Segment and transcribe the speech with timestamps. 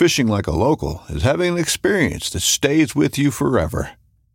[0.00, 3.90] Fishing like a local is having an experience that stays with you forever.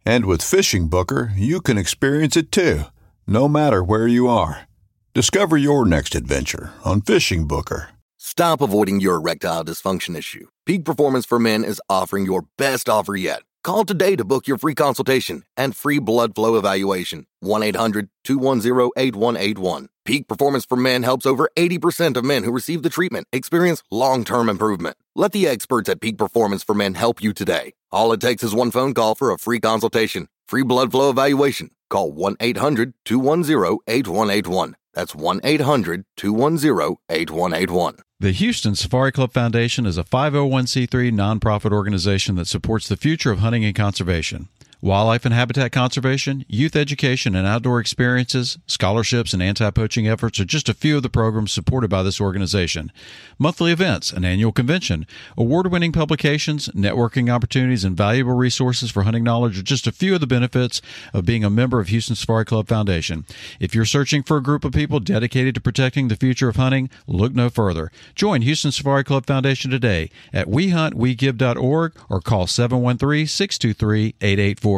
[0.05, 2.83] And with Fishing Booker, you can experience it too,
[3.25, 4.67] no matter where you are.
[5.16, 7.89] Discover your next adventure on Fishing Booker.
[8.19, 10.45] Stop avoiding your erectile dysfunction issue.
[10.67, 13.41] Peak Performance for Men is offering your best offer yet.
[13.66, 17.25] Call today to book your free consultation and free blood flow evaluation.
[17.39, 19.89] 1 800 210 8181.
[20.05, 24.23] Peak Performance for Men helps over 80% of men who receive the treatment experience long
[24.23, 24.97] term improvement.
[25.16, 27.73] Let the experts at Peak Performance for Men help you today.
[27.91, 31.71] All it takes is one phone call for a free consultation, free blood flow evaluation.
[31.89, 34.75] Call 1 800 210 8181.
[34.96, 37.98] That's 1 800 210 8181.
[38.20, 43.39] The Houston Safari Club Foundation is a 501c3 nonprofit organization that supports the future of
[43.39, 44.48] hunting and conservation.
[44.86, 50.46] Wildlife and habitat conservation, youth education and outdoor experiences, scholarships, and anti poaching efforts are
[50.46, 52.92] just a few of the programs supported by this organization.
[53.40, 59.23] Monthly events, an annual convention, award winning publications, networking opportunities, and valuable resources for hunting
[59.23, 60.84] knowledge are just a few of the benefits
[61.16, 63.26] of being a member of Houston Safari Club Foundation.
[63.60, 66.92] If you're searching for a group of people dedicated to protecting the future of hunting,
[67.08, 67.92] look no further.
[68.14, 74.14] Join Houston Safari Club Foundation today at wehuntwegive.org or call 713 623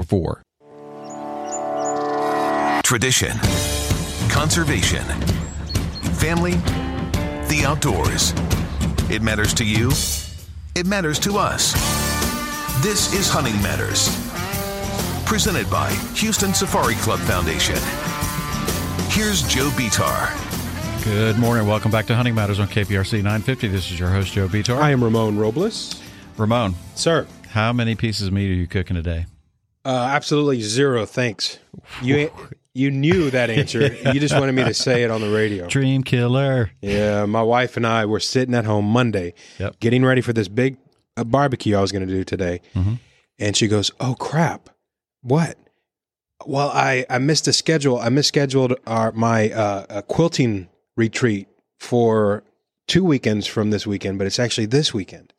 [0.01, 0.41] 8844.
[2.83, 3.37] Tradition,
[4.29, 5.03] conservation,
[6.15, 6.53] family,
[7.49, 8.33] the outdoors.
[9.09, 9.91] It matters to you.
[10.75, 11.73] It matters to us.
[12.83, 14.09] This is Hunting Matters.
[15.25, 17.75] Presented by Houston Safari Club Foundation.
[19.09, 20.31] Here's Joe Betar.
[21.03, 21.67] Good morning.
[21.67, 23.67] Welcome back to Hunting Matters on KPRC 950.
[23.69, 24.77] This is your host, Joe Betar.
[24.77, 26.01] I am Ramon Robles.
[26.37, 27.25] Ramon, Sir.
[27.49, 29.25] how many pieces of meat are you cooking today?
[29.87, 31.59] Uh, absolutely zero, thanks.
[32.01, 32.29] You
[32.73, 33.87] you knew that answer.
[34.13, 35.65] you just wanted me to say it on the radio.
[35.67, 36.71] Dream killer.
[36.81, 39.79] Yeah, my wife and I were sitting at home Monday, Yep.
[39.79, 40.75] getting ready for this big
[41.15, 42.59] uh, barbecue I was going to do today,
[43.39, 44.69] and she goes, "Oh crap,
[45.21, 45.57] what?"
[46.45, 47.97] Well, I I missed a schedule.
[47.97, 51.47] I misscheduled our my uh, uh, quilting retreat
[51.79, 52.43] for
[52.87, 55.33] two weekends from this weekend, but it's actually this weekend.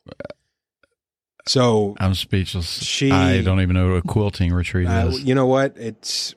[1.47, 2.83] So I'm speechless.
[2.83, 5.21] She- I don't even know what a quilting retreat Uh, is.
[5.23, 5.75] you know what?
[5.77, 6.35] It's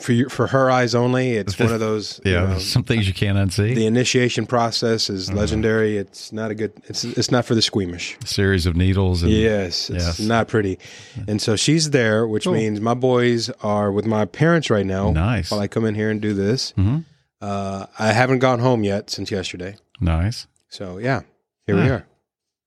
[0.00, 1.32] for you, for her eyes only.
[1.34, 2.20] It's one of those.
[2.24, 3.76] you yeah, know, some things you can't unsee.
[3.76, 5.38] the initiation process is Mm-hmm.
[5.38, 5.96] legendary.
[5.98, 6.72] It's not a good.
[6.88, 8.16] It's it's not for the squeamish.
[8.24, 9.22] A series of needles.
[9.22, 10.20] And, Yes, it's Yes.
[10.20, 10.80] not pretty.
[11.28, 15.12] And so she's there, which means my boys are with my parents right now.
[15.12, 15.50] Nice.
[15.52, 17.04] While I come in here and do this, Mhm.
[17.40, 19.76] uh, I haven't gone home yet since yesterday.
[20.00, 20.48] Nice.
[20.70, 21.20] So yeah,
[21.68, 22.04] here we are.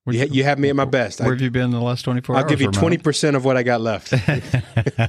[0.07, 1.19] You, you have me at my best.
[1.19, 2.49] Where I, have you been in the last 24 I'll hours?
[2.49, 4.11] give you twenty percent of what I got left.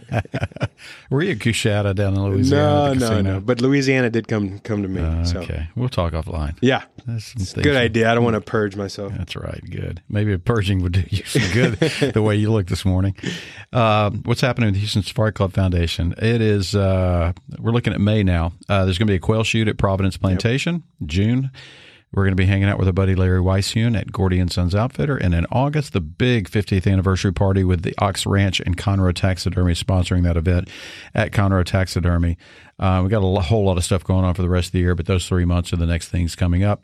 [1.10, 2.94] Were you at Coushatta down in Louisiana?
[2.94, 3.40] no, no, no.
[3.40, 5.00] But Louisiana did come come to me.
[5.00, 6.56] Uh, so okay, we'll talk offline.
[6.60, 6.84] yeah,
[7.18, 8.10] some good idea.
[8.10, 9.12] I don't want to purge myself.
[9.16, 9.62] That's right.
[9.68, 10.02] Good.
[10.08, 11.74] Maybe a purging would do you some good
[12.14, 13.16] the way you look this morning.
[13.72, 16.14] Um, what's happening with the Houston Safari Club Foundation?
[16.18, 18.52] It is, uh, we're looking at May now.
[18.68, 21.50] Uh, there's going to be a quail shoot at Providence Plantation, June.
[22.12, 24.74] We're going to be hanging out with our buddy Larry Weishuhn at Gordy and Sons
[24.74, 25.16] Outfitter.
[25.16, 29.74] And in August, the big 50th anniversary party with the Ox Ranch and Conroe Taxidermy
[29.74, 30.70] sponsoring that event
[31.14, 32.38] at Conroe Taxidermy.
[32.78, 34.78] Uh, we got a whole lot of stuff going on for the rest of the
[34.78, 36.82] year, but those three months are the next things coming up.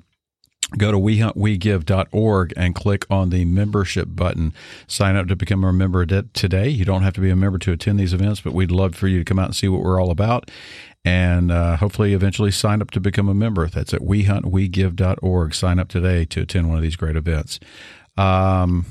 [0.76, 4.53] go to wehuntwegive.org and click on the membership button.
[4.87, 6.69] Sign up to become a member today.
[6.69, 9.09] You don't have to be a member to attend these events, but we'd love for
[9.09, 10.50] you to come out and see what we're all about
[11.04, 13.68] and uh, hopefully eventually sign up to become a member.
[13.68, 15.54] That's at wehuntwegive.org.
[15.54, 17.60] Sign up today to attend one of these great events.
[18.16, 18.86] Um,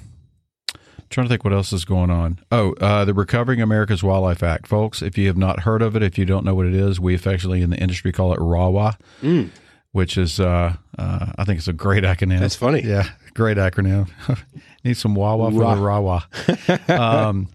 [1.09, 2.39] trying to think what else is going on.
[2.51, 5.01] Oh, uh, the Recovering America's Wildlife Act, folks.
[5.01, 7.15] If you have not heard of it, if you don't know what it is, we
[7.15, 9.49] affectionately in the industry call it RAWA, mm.
[9.91, 12.39] which is uh, uh, I think it's a great acronym.
[12.39, 12.81] That's funny.
[12.81, 14.09] Yeah, great acronym.
[14.83, 16.89] Need some Wawa for Ra- the Rawa.
[16.99, 17.47] um,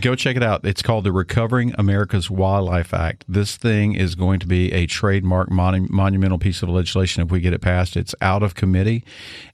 [0.00, 0.64] go check it out.
[0.64, 3.24] It's called the Recovering America's Wildlife Act.
[3.28, 7.40] This thing is going to be a trademark mon- monumental piece of legislation if we
[7.40, 7.96] get it passed.
[7.96, 9.04] It's out of committee,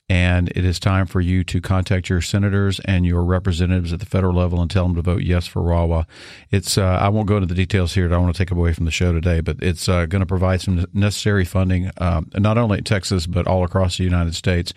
[0.09, 4.07] and it is time for you to contact your senators and your representatives at the
[4.07, 6.07] federal level and tell them to vote yes for RAWA.
[6.51, 8.07] It's uh, I won't go into the details here.
[8.07, 10.27] I don't want to take away from the show today, but it's uh, going to
[10.27, 14.75] provide some necessary funding, um, not only in Texas but all across the United States,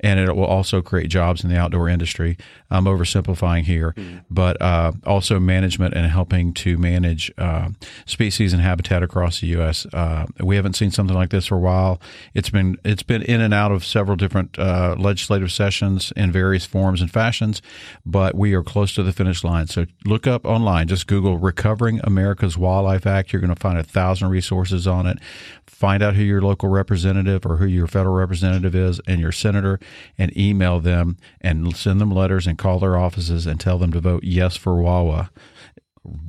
[0.00, 2.38] and it will also create jobs in the outdoor industry.
[2.70, 4.24] I'm oversimplifying here, mm.
[4.30, 7.70] but uh, also management and helping to manage uh,
[8.06, 9.86] species and habitat across the U.S.
[9.92, 12.00] Uh, we haven't seen something like this for a while.
[12.34, 16.66] It's been it's been in and out of several different uh, legislative sessions in various
[16.66, 17.62] forms and fashions,
[18.04, 19.66] but we are close to the finish line.
[19.66, 23.32] So look up online, just Google Recovering America's Wildlife Act.
[23.32, 25.18] You're going to find a thousand resources on it.
[25.66, 29.78] Find out who your local representative or who your federal representative is and your senator
[30.18, 34.00] and email them and send them letters and call their offices and tell them to
[34.00, 35.30] vote yes for WAWA.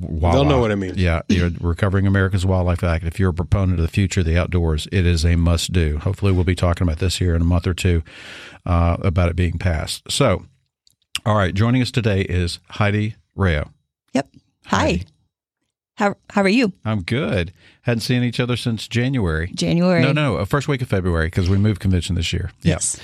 [0.00, 0.32] Wildlife.
[0.32, 0.94] They'll know what I mean.
[0.96, 3.04] Yeah, you're Recovering America's Wildlife Act.
[3.04, 5.98] If you're a proponent of the future of the outdoors, it is a must do.
[5.98, 8.02] Hopefully, we'll be talking about this here in a month or two
[8.66, 10.10] uh, about it being passed.
[10.10, 10.44] So,
[11.24, 13.70] all right, joining us today is Heidi Rayo.
[14.14, 14.28] Yep.
[14.66, 15.02] Hi.
[15.96, 16.72] How, how are you?
[16.84, 17.52] I'm good.
[17.82, 19.50] Hadn't seen each other since January.
[19.54, 20.00] January.
[20.00, 22.52] No, no, first week of February because we moved convention this year.
[22.62, 22.98] Yes.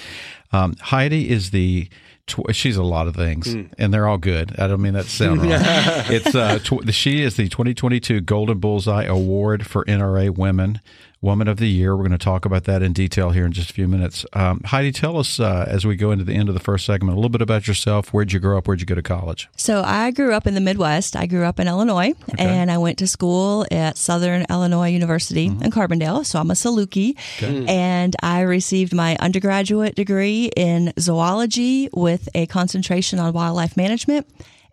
[0.53, 1.91] Um, Heidi is the
[2.27, 3.69] tw- she's a lot of things, mm.
[3.79, 4.59] and they're all good.
[4.59, 5.51] I don't mean that to sound wrong.
[5.53, 10.81] it's uh, tw- she is the 2022 Golden Bullseye Award for NRA Women.
[11.21, 11.97] Woman of the Year.
[11.97, 14.27] We're going to talk about that in detail here in just a few minutes.
[14.33, 17.13] Um, Heidi, tell us uh, as we go into the end of the first segment
[17.13, 18.13] a little bit about yourself.
[18.13, 18.69] Where'd you grow up?
[18.69, 19.49] Where'd you go to college?
[19.57, 21.17] So I grew up in the Midwest.
[21.17, 22.45] I grew up in Illinois, okay.
[22.45, 25.63] and I went to school at Southern Illinois University mm-hmm.
[25.63, 26.25] in Carbondale.
[26.25, 27.67] So I'm a Saluki, okay.
[27.67, 34.27] and I received my undergraduate degree in zoology with a concentration on wildlife management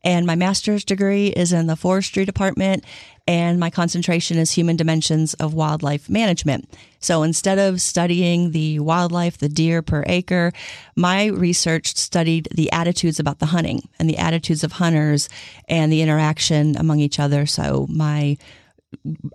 [0.04, 2.84] and my master's degree is in the forestry department
[3.28, 6.70] and my concentration is human dimensions of wildlife management.
[7.00, 10.52] So instead of studying the wildlife, the deer per acre,
[10.96, 15.30] my research studied the attitudes about the hunting and the attitudes of hunters
[15.70, 17.46] and the interaction among each other.
[17.46, 18.38] So my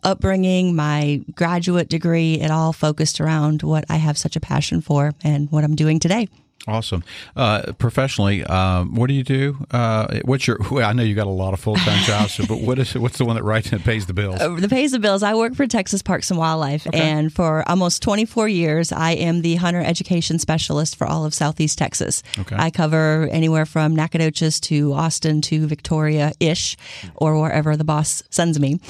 [0.03, 5.13] upbringing, my graduate degree, it all focused around what I have such a passion for
[5.23, 6.29] and what I'm doing today.
[6.67, 7.05] Awesome.
[7.37, 9.65] Uh, professionally, um, what do you do?
[9.71, 10.59] Uh, what's your?
[10.71, 13.17] Well, I know you got a lot of full time jobs, but what is what's
[13.17, 14.41] the one that writes and pays the bills?
[14.41, 15.23] Uh, the pays the bills.
[15.23, 16.99] I work for Texas Parks and Wildlife, okay.
[16.99, 21.79] and for almost 24 years, I am the hunter education specialist for all of Southeast
[21.79, 22.23] Texas.
[22.39, 22.57] Okay.
[22.59, 26.77] I cover anywhere from Nacogdoches to Austin to Victoria ish,
[27.15, 28.81] or wherever the boss sends me.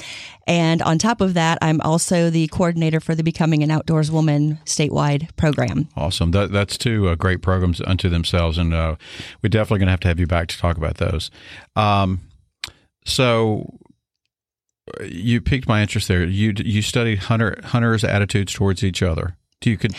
[0.49, 4.57] And on top of that, I'm also the coordinator for the Becoming an Outdoors Woman
[4.65, 5.87] statewide program.
[5.95, 6.31] Awesome.
[6.31, 8.57] That, that's two uh, great programs unto themselves.
[8.57, 8.95] And uh,
[9.43, 11.29] we're definitely going to have to have you back to talk about those.
[11.75, 12.21] Um,
[13.05, 13.77] so
[15.05, 16.23] you piqued my interest there.
[16.23, 19.37] You you studied hunter hunters' attitudes towards each other.
[19.61, 19.95] Do you could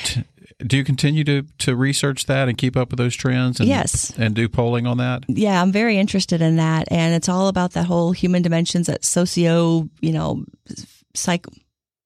[0.67, 3.61] do you continue to, to research that and keep up with those trends?
[3.61, 4.13] And, yes.
[4.17, 5.25] And do polling on that?
[5.29, 6.89] Yeah, I'm very interested in that.
[6.91, 10.45] And it's all about that whole human dimensions, that socio, you know,
[11.15, 11.47] psych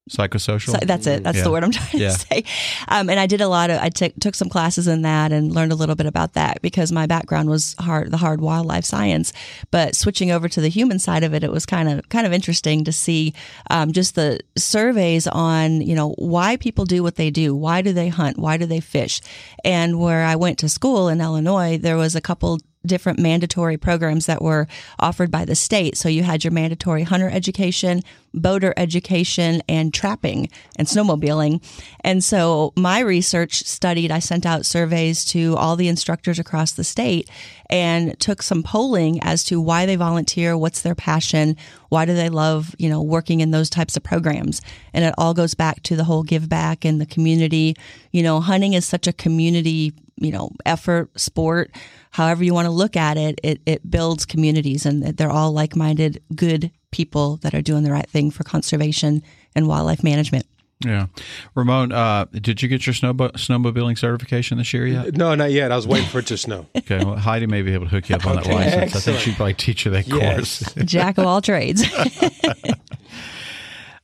[0.09, 0.71] psychosocial.
[0.71, 1.23] So that's it.
[1.23, 1.43] That's yeah.
[1.43, 2.11] the word I'm trying yeah.
[2.11, 2.43] to say.
[2.87, 3.79] Um, and I did a lot of.
[3.81, 6.91] I t- took some classes in that and learned a little bit about that because
[6.91, 9.33] my background was hard, the hard wildlife science.
[9.71, 12.33] But switching over to the human side of it, it was kind of kind of
[12.33, 13.33] interesting to see
[13.69, 17.93] um, just the surveys on you know why people do what they do, why do
[17.93, 19.21] they hunt, why do they fish,
[19.63, 24.25] and where I went to school in Illinois, there was a couple different mandatory programs
[24.25, 24.67] that were
[24.99, 25.97] offered by the state.
[25.97, 28.01] So you had your mandatory hunter education,
[28.33, 31.63] boater education, and trapping and snowmobiling.
[32.01, 36.83] And so my research studied, I sent out surveys to all the instructors across the
[36.83, 37.29] state
[37.69, 41.57] and took some polling as to why they volunteer, what's their passion,
[41.89, 44.61] why do they love, you know, working in those types of programs.
[44.93, 47.75] And it all goes back to the whole give back and the community.
[48.11, 51.71] You know, hunting is such a community, you know, effort, sport
[52.11, 55.75] however you want to look at it, it, it builds communities and they're all like
[55.75, 59.21] minded, good people that are doing the right thing for conservation
[59.53, 60.45] and wildlife management.
[60.85, 61.07] Yeah,
[61.55, 65.15] Ramon, uh, did you get your snowbo- snowmobiling certification this year yet?
[65.15, 65.71] No, not yet.
[65.71, 66.65] I was waiting for it to snow.
[66.77, 68.95] Okay, well, Heidi may be able to hook you up on that Okay, license.
[68.95, 70.63] I think she'd probably teach you that Yes.
[70.63, 70.73] course.
[70.85, 71.83] Jack of all trades.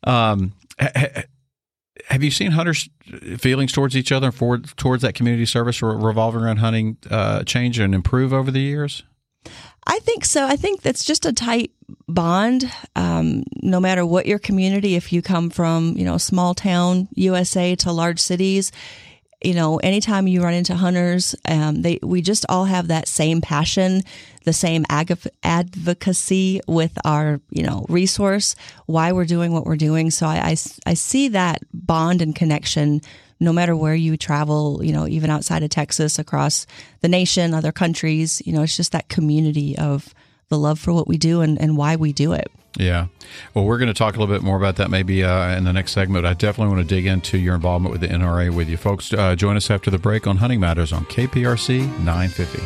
[0.04, 1.24] Um, ha- ha-
[2.12, 2.90] have you seen hunters'
[3.38, 7.80] feelings towards each other and towards that community service re- revolving around hunting uh, change
[7.80, 9.04] and improve over the years?
[9.88, 10.46] I think so.
[10.46, 11.72] I think that's just a tight
[12.08, 12.72] bond.
[12.96, 17.76] Um, no matter what your community, if you come from, you know, small town USA
[17.78, 18.72] to large cities,
[19.42, 23.42] you know, anytime you run into hunters, um, they we just all have that same
[23.42, 24.04] passion,
[24.44, 28.56] the same ag- advocacy with our, you know, resource,
[28.86, 30.12] why we're doing what we're doing.
[30.12, 30.56] So I, I,
[30.86, 33.02] I see that bond and connection
[33.40, 36.68] no matter where you travel, you know, even outside of Texas, across
[37.02, 40.14] the nation, other countries, you know, it's just that community of
[40.50, 42.52] the love for what we do and, and why we do it.
[42.78, 43.08] Yeah.
[43.54, 45.74] Well, we're going to talk a little bit more about that maybe uh, in the
[45.74, 46.26] next segment.
[46.26, 49.14] I definitely want to dig into your involvement with the NRA with you folks.
[49.14, 52.62] Uh, join us after the break on Hunting Matters on KPRC 950.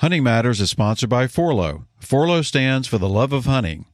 [0.00, 1.86] Hunting Matters is sponsored by Forloh.
[2.00, 3.86] Forloh stands for the love of hunting.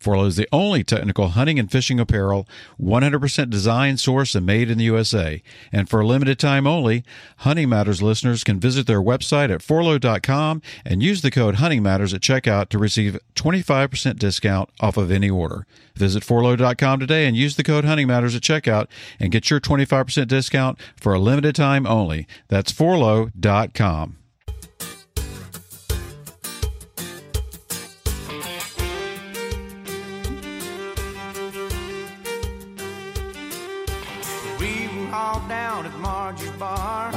[0.00, 2.46] Forloh is the only technical hunting and fishing apparel
[2.80, 5.42] 100% designed, sourced, and made in the USA.
[5.72, 7.02] And for a limited time only,
[7.38, 12.14] Hunting Matters listeners can visit their website at forloh.com and use the code Hunting Matters
[12.14, 15.66] at checkout to receive 25% discount off of any order.
[15.96, 18.86] Visit forloh.com today and use the code Hunting Matters at checkout
[19.18, 22.28] and get your 25% discount for a limited time only.
[22.46, 24.17] That's forloh.com.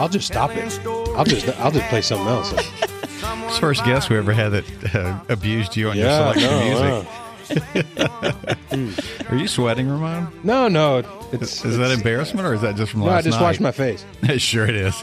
[0.02, 0.80] I'll just stop it.
[1.16, 2.52] I'll just I'll just play something else.
[3.60, 7.08] First guest we ever had that uh, abused you on your selection no, of
[8.72, 9.30] music.
[9.30, 10.34] Are you sweating, Ramon?
[10.44, 13.10] No, no, it's Is that embarrassment or is that just from no.
[13.10, 13.46] I just night?
[13.46, 14.04] washed my face.
[14.38, 15.00] sure it is.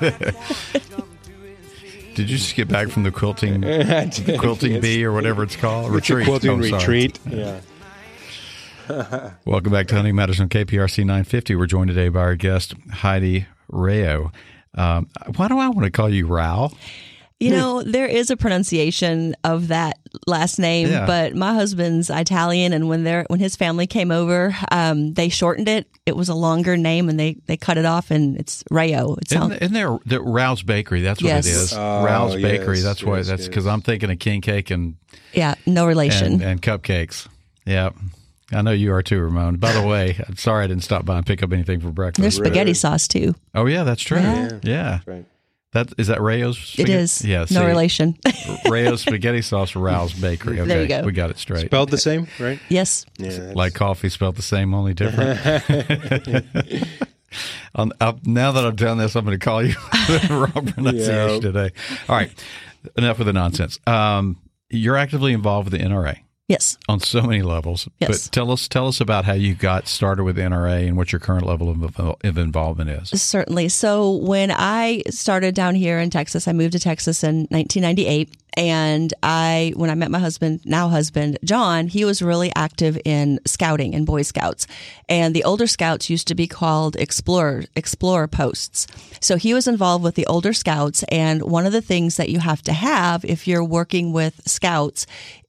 [2.17, 4.41] Did you just get back from the quilting did.
[4.41, 5.93] quilting bee or whatever it's called?
[5.93, 6.27] Retreat.
[6.27, 7.21] quilting Oh, retreat.
[7.31, 7.61] Yeah.
[9.45, 11.55] Welcome back to Hunting Matters on KPRC 950.
[11.55, 14.33] We're joined today by our guest Heidi Rayo.
[14.75, 16.71] Um, why do I want to call you Rao?
[17.41, 19.97] You know, there is a pronunciation of that
[20.27, 21.07] last name, Yeah.
[21.07, 25.69] but my husband's Italian, and when they when his family came over, um, they shortened
[25.69, 25.87] it.
[26.05, 29.15] It was a longer name, and they they cut it off, and it's Rayo.
[29.15, 31.03] It Isn't, sounds isn't there the Rao's Bakery?
[31.03, 31.47] That's what Yes.
[31.47, 31.73] it is.
[31.75, 32.79] Oh, Rao's Bakery.
[32.79, 33.19] yes, That's why.
[33.19, 33.49] yes, That's yes.
[33.49, 34.97] because I'm thinking of king cake and
[35.33, 36.33] yeah, no relation.
[36.35, 37.29] and, and cupcakes.
[37.65, 37.91] Yeah.
[38.53, 39.57] I know you are too, Ramon.
[39.57, 42.23] By the way, I'm sorry I didn't stop by and pick up anything for breakfast.
[42.23, 43.35] There's spaghetti sauce too.
[43.55, 44.19] oh yeah, that's true.
[44.21, 44.59] Yeah.
[44.63, 44.99] Yeah.
[45.07, 45.25] Right.
[45.73, 46.57] That is that Rayo's.
[46.57, 46.93] It spaghetti?
[46.95, 47.23] is.
[47.25, 47.45] Yeah.
[47.51, 48.15] no relation.
[48.67, 50.61] Rayo's spaghetti sauce, Rao's Bakery.
[50.61, 51.03] Okay, There you go.
[51.03, 51.67] we got it straight.
[51.67, 52.59] Spelled the same, right?
[52.71, 53.05] yes.
[53.19, 53.53] Yeah.
[53.55, 55.39] like coffee spelled the same, only different.
[57.75, 61.35] Um, I'll- now that I've done this, I'm going to call you the wrong pronunciation
[61.35, 61.41] Yeah.
[61.41, 61.71] today.
[62.09, 62.31] All right,
[62.97, 63.79] enough with the nonsense.
[63.87, 64.39] Um,
[64.71, 66.79] you're actively involved with the NRA Yes.
[66.89, 67.89] on so many levels.
[68.01, 68.27] Yes.
[68.27, 71.21] But tell us tell us about how you got started with NRA and what your
[71.21, 73.21] current level of, of involvement is.
[73.21, 73.69] Certainly.
[73.69, 78.35] So when I started down here in Texas, I moved to Texas in 1998.
[78.57, 83.39] And I, when I met my husband, now husband, John, he was really active in
[83.47, 84.67] scouting and Boy Scouts.
[85.09, 88.89] And the older scouts used to be called explorer, explorer posts.
[89.21, 91.05] So he was involved with the older scouts.
[91.05, 95.07] And one of the things that you have to have if you're working with scouts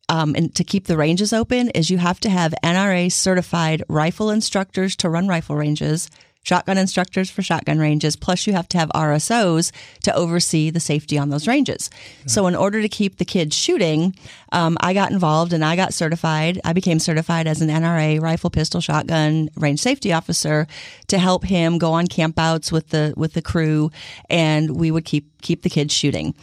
[0.09, 4.31] um, and to keep the ranges open is you have to have NRA certified rifle
[4.31, 6.09] instructors to run rifle ranges,
[6.43, 9.71] shotgun instructors for shotgun ranges, plus you have to have RSOs
[10.03, 11.89] to oversee the safety on those ranges.
[12.25, 14.15] So, in order to keep the kids shooting,
[14.51, 16.59] um, I got involved and I got certified.
[16.63, 20.67] I became certified as an NRA rifle, pistol, shotgun range safety officer
[21.07, 23.91] to help him go on campouts with the with the crew,
[24.29, 26.35] and we would keep keep the kids shooting.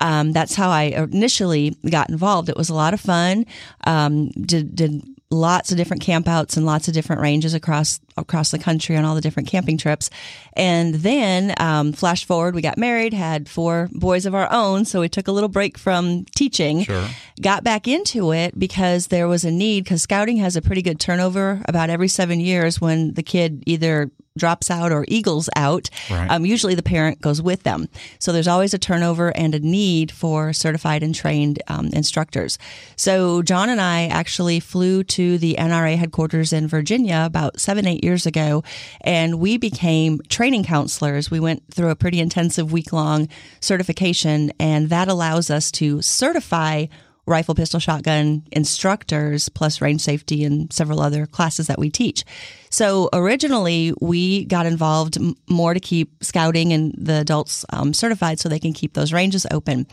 [0.00, 2.48] Um, that's how I initially got involved.
[2.48, 3.46] It was a lot of fun.
[3.84, 8.58] Um, did did lots of different campouts and lots of different ranges across across the
[8.58, 10.10] country on all the different camping trips.
[10.54, 15.00] And then um, flash forward, we got married, had four boys of our own, so
[15.00, 16.84] we took a little break from teaching.
[16.84, 17.08] Sure.
[17.40, 21.00] Got back into it because there was a need because scouting has a pretty good
[21.00, 25.90] turnover about every seven years when the kid either drops out or eagles out.
[26.10, 26.30] Right.
[26.30, 27.88] Um, usually the parent goes with them.
[28.18, 32.58] So there's always a turnover and a need for certified and trained um, instructors.
[32.96, 38.02] So John and I actually flew to the NRA headquarters in Virginia about seven, eight
[38.02, 38.62] years ago,
[39.00, 41.30] and we became training counselors.
[41.30, 43.28] We went through a pretty intensive week long
[43.60, 46.86] certification, and that allows us to certify
[47.26, 52.24] rifle, pistol, shotgun instructors, plus range safety and several other classes that we teach.
[52.70, 58.48] So originally, we got involved more to keep scouting and the adults um, certified so
[58.48, 59.86] they can keep those ranges open.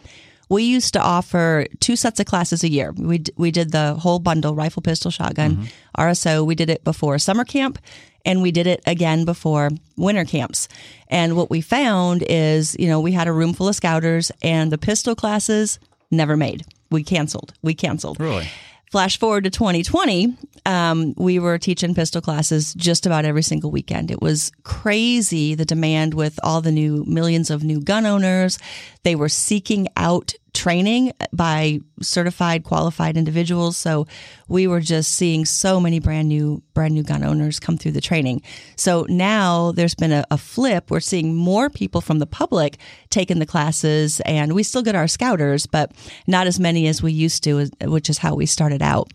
[0.50, 2.92] We used to offer two sets of classes a year.
[2.92, 6.02] We, d- we did the whole bundle rifle, pistol, shotgun, mm-hmm.
[6.02, 6.46] RSO.
[6.46, 7.80] We did it before summer camp
[8.26, 10.68] and we did it again before winter camps.
[11.08, 14.72] And what we found is, you know, we had a room full of scouters and
[14.72, 15.80] the pistol classes
[16.12, 16.66] never made.
[16.92, 17.54] We canceled.
[17.62, 18.20] We canceled.
[18.20, 18.48] Really?
[18.92, 24.12] Flash forward to 2020, um, we were teaching pistol classes just about every single weekend.
[24.12, 28.60] It was crazy the demand with all the new millions of new gun owners.
[29.04, 33.78] They were seeking out training by certified, qualified individuals.
[33.78, 34.08] So
[34.48, 38.02] we were just seeing so many brand new, brand new gun owners come through the
[38.02, 38.42] training.
[38.76, 40.90] So now there's been a, a flip.
[40.90, 42.78] We're seeing more people from the public
[43.10, 45.92] taking the classes, and we still get our scouters, but
[46.26, 49.12] not as many as we used to, which is how we started out.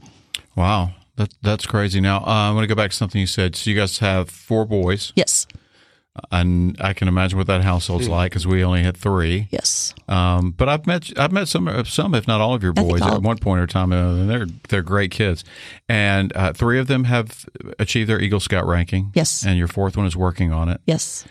[0.54, 0.92] Wow.
[1.16, 2.00] That, that's crazy.
[2.00, 3.54] Now, uh, I'm going to go back to something you said.
[3.54, 5.46] So, you guys have four boys, Yes.
[6.30, 9.48] And I can imagine what that household's like because we only had three.
[9.50, 9.94] Yes.
[10.08, 13.22] Um, but I've met I've met some some if not all of your boys at
[13.22, 13.92] one point or time.
[13.92, 15.42] Uh, and they're they're great kids,
[15.88, 17.46] and uh, three of them have
[17.78, 19.10] achieved their Eagle Scout ranking.
[19.14, 19.44] Yes.
[19.44, 20.80] and your fourth one is working on it.
[20.86, 21.24] Yes.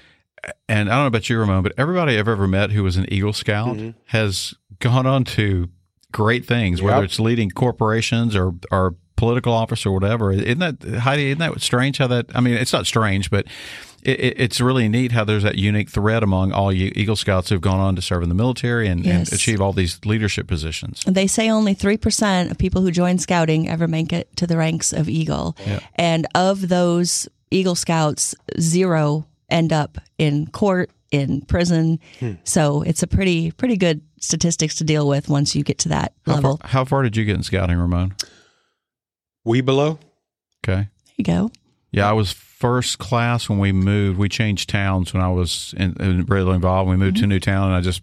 [0.68, 3.06] And I don't know about you, Ramon, but everybody I've ever met who was an
[3.14, 5.70] Eagle Scout has gone on to
[6.12, 10.32] great things, whether it's leading corporations or or political office or whatever.
[10.32, 11.28] Isn't that Heidi?
[11.28, 12.00] Isn't that strange?
[12.00, 12.36] How that?
[12.36, 13.46] I mean, it's not strange, but
[14.04, 17.50] it, it, it's really neat how there's that unique thread among all you Eagle Scouts
[17.50, 19.30] who've gone on to serve in the military and, Yes.
[19.30, 21.04] and achieve all these leadership positions.
[21.08, 24.94] They say only 3% of people who join scouting ever make it to the ranks
[24.94, 25.56] of Eagle.
[25.96, 32.00] And of those Eagle Scouts, zero end up in court, in prison.
[32.20, 32.34] Hmm.
[32.46, 36.14] So it's a pretty, pretty good statistics to deal with once you get to that
[36.26, 36.58] How level.
[36.58, 38.14] far, how far did you get in scouting, Ramon?
[39.44, 40.00] We below.
[40.64, 40.84] Okay.
[40.84, 41.52] There you go.
[41.92, 42.32] Yeah, I was
[42.62, 44.18] first class when we moved.
[44.18, 46.90] We changed towns when I was in, in really involved.
[46.90, 48.02] We moved to a new town, and I just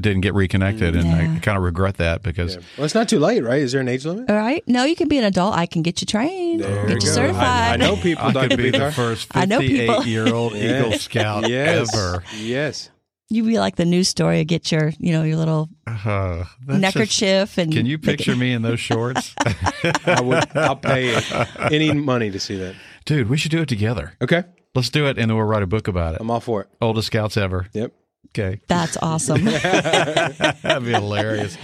[0.00, 3.42] didn't get reconnected, and I kind of regret that because Well, it's not too late,
[3.44, 3.60] right?
[3.60, 4.28] Is there an age limit?
[4.30, 4.62] All right.
[4.66, 5.54] No, you can be an adult.
[5.56, 7.06] I can get you trained, There get we you go.
[7.06, 7.42] certified.
[7.44, 8.24] I, I know people.
[8.24, 8.48] I Dr.
[8.48, 9.96] could be the first I know people.
[9.96, 11.94] 58 year old Eagle Scout yes.
[11.94, 12.24] ever.
[12.36, 12.90] Yes.
[13.30, 14.42] You'd be like the news story.
[14.44, 18.52] Get your, you know, your little Uh, that's just- neckerchief and can you picture me
[18.54, 19.34] in those shorts?
[20.06, 20.56] I would.
[20.56, 21.14] I'll pay
[21.70, 22.74] any money to see that.
[23.08, 24.12] Dude, we should do it together.
[24.20, 24.44] Okay.
[24.74, 26.20] Let's do it, and then we'll write a book about it.
[26.20, 26.68] I'm all for it.
[26.82, 27.66] Oldest scouts ever.
[27.72, 27.92] Yep.
[28.28, 28.60] Okay.
[28.68, 29.44] That's awesome.
[29.44, 31.56] That'd be hilarious.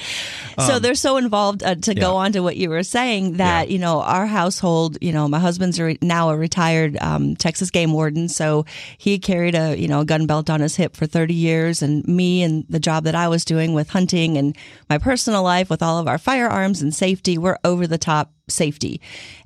[0.67, 3.69] so they're so involved uh, to go Um, on to what you were saying that
[3.71, 7.71] you know our household you know my husband's a re- now a retired um, texas
[7.73, 8.65] game warden so
[8.97, 12.07] he carried a you know a gun belt on his hip for 30 years and
[12.07, 14.57] me and the job that i was doing with hunting and
[14.89, 19.01] my personal life with all of our firearms and safety we're over the top safety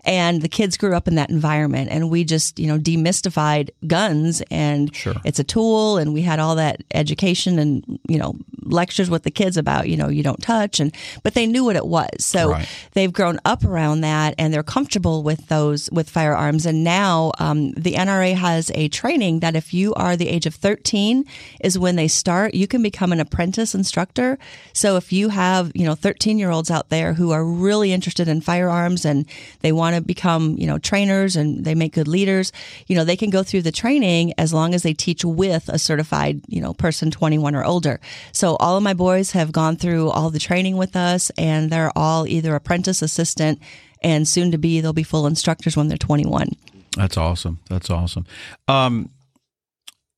[0.05, 4.43] and the kids grew up in that environment and we just you know demystified guns
[4.51, 5.15] and Sure.
[5.25, 8.35] it's a tool and we had all that education and you know
[8.65, 11.77] lectures with the kids about you know you don't touch and but they knew what
[11.77, 12.69] it was so Right.
[12.95, 17.71] they've grown up around that and they're comfortable with those with firearms and now um,
[17.73, 21.25] the nra has a training that if you are the age of 13
[21.61, 24.39] is when they start you can become an apprentice instructor
[24.73, 28.27] so if you have you know 13 year olds out there who are really interested
[28.27, 29.27] in firearms and
[29.61, 32.53] they want to become you know trainers and they make good leaders
[32.87, 35.79] you know they can go through the training as long as they teach with a
[35.79, 38.01] certified you know person 21 or older
[38.33, 41.93] so all of my boys have gone through all the training with us and they're
[41.97, 43.61] all either apprentice assistant
[44.03, 46.51] and soon to be they'll be full instructors when they're 21
[46.97, 47.61] That's awesome.
[47.69, 48.27] That's awesome.
[48.67, 49.11] Um,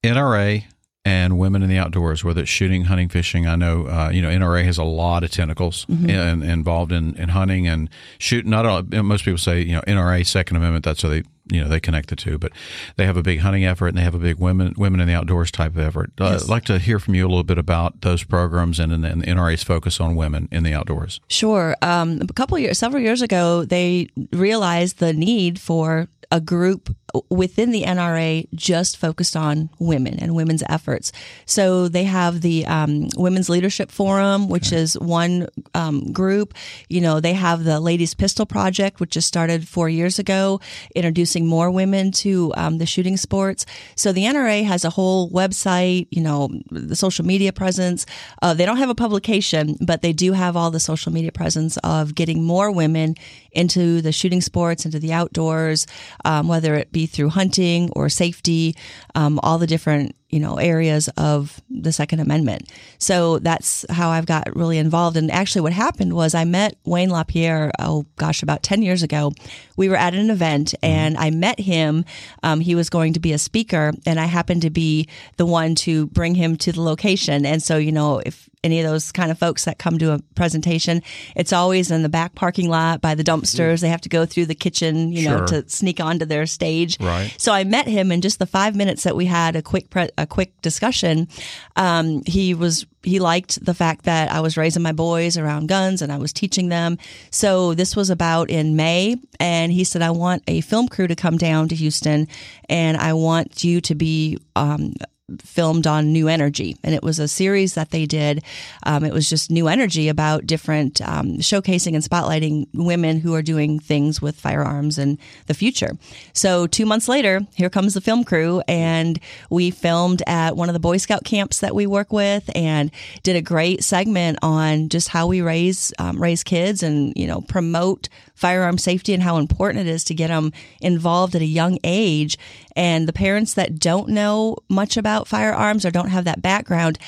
[0.03, 0.65] NRA
[1.05, 3.47] and women in the outdoors, whether it's shooting, hunting, fishing.
[3.47, 7.31] I know, uh, you know, NRA has a lot of tentacles in, involved in, in
[7.31, 8.51] hunting and shooting.
[8.51, 10.85] Not all, most people say, you know, NRA Second Amendment.
[10.85, 12.37] That's how they, you know, they connect the two.
[12.37, 12.53] But
[12.97, 15.15] they have a big hunting effort and they have a big women women in the
[15.15, 16.13] outdoors type of effort.
[16.21, 16.43] Uh, Yes.
[16.45, 19.23] I'd like to hear from you a little bit about those programs and, and, and
[19.25, 21.19] NRA's focus on women in the outdoors.
[21.29, 21.77] Sure.
[21.81, 26.95] Um, a couple years, several years ago, they realized the need for a group
[27.29, 31.13] within the NRA just focused on women and women's efforts.
[31.47, 36.55] So they have the um, Women's Leadership Forum, which is one um, group.
[36.89, 40.61] You know, they have the Ladies Pistol Project, which just started four years ago,
[40.95, 43.67] introducing more women to um, the shooting sports.
[43.97, 48.07] So the NRA has a whole website, you know, the social media presence.
[48.43, 51.77] Uh, they don't have a publication, but they do have all the social media presence
[51.79, 53.15] of getting more women
[53.53, 55.87] into the shooting sports, into the outdoors,
[56.25, 58.77] um, whether it be through hunting or safety,
[59.15, 62.71] um, all the different you know areas of the Second Amendment.
[62.99, 65.17] So that's how I've got really involved.
[65.17, 67.73] And actually, what happened was I met Wayne LaPierre.
[67.79, 69.33] Oh gosh, about ten years ago.
[69.77, 72.05] We were at an event, and I met him.
[72.43, 75.75] Um, he was going to be a speaker, and I happened to be the one
[75.77, 77.47] to bring him to the location.
[77.47, 80.19] And so, you know, if any of those kind of folks that come to a
[80.35, 81.03] presentation,
[81.35, 83.81] it's always in the back parking lot by the dumpsters.
[83.81, 85.63] They have to go through the kitchen, you know, Sure.
[85.63, 86.99] to sneak onto their stage.
[87.01, 87.35] Right.
[87.39, 90.11] So I met him in just the five minutes that we had a quick pre-
[90.19, 91.29] a quick discussion.
[91.77, 96.03] Um, he was he liked the fact that I was raising my boys around guns
[96.03, 96.99] and I was teaching them.
[97.31, 101.17] So this was about in May, and he said, "I want a film crew to
[101.17, 102.29] come down to Houston,
[102.69, 104.93] and I want you to be." Um,
[105.39, 108.43] filmed on New Energy, and it was a series that they did.
[108.85, 113.43] Um, it was just New Energy about different um, showcasing and spotlighting women who are
[113.43, 115.97] doing things with firearms and the future.
[116.33, 119.19] So two months later, here comes the film crew, and
[119.51, 122.91] we filmed at one of the Boy Scout camps that we work with, and
[123.23, 127.41] did a great segment on just how we raise um, raise kids and you know
[127.43, 128.09] promote
[128.41, 132.39] firearm safety and how important it is to get them involved at a young age.
[132.77, 136.99] And the parents that don't know much about firearms or don't have that background,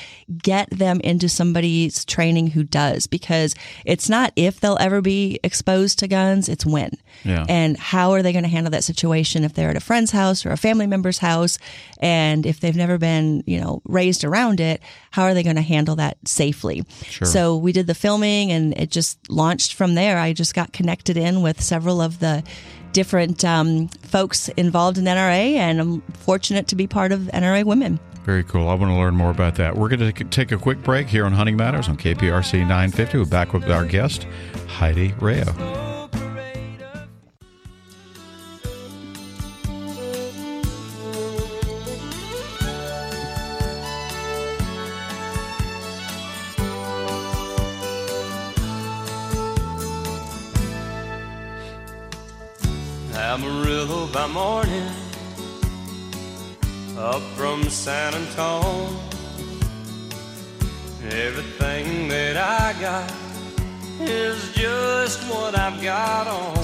[0.41, 5.99] get them into somebody's training who does, because it's not if they'll ever be exposed
[5.99, 6.91] to guns, it's when.
[7.23, 7.45] Yeah.
[7.47, 10.45] And how are they going to handle that situation if they're at a friend's house
[10.45, 11.57] or a family member's house?
[11.99, 15.61] And if they've never been, you know, raised around it, how are they going to
[15.61, 16.83] handle that safely?
[17.03, 17.27] Sure.
[17.27, 20.17] So we did the filming and it just launched from there.
[20.17, 22.43] I just got connected in with several of the
[22.93, 27.99] different um, folks involved in NRA, and I'm fortunate to be part of NRA Women.
[28.23, 28.69] Very cool.
[28.69, 29.75] I want to learn more about that.
[29.75, 33.17] We're going to take a quick break here on Hunting Matters on KPRC 950.
[33.17, 34.25] We're back with our guest,
[34.67, 35.82] Heidi Rayo.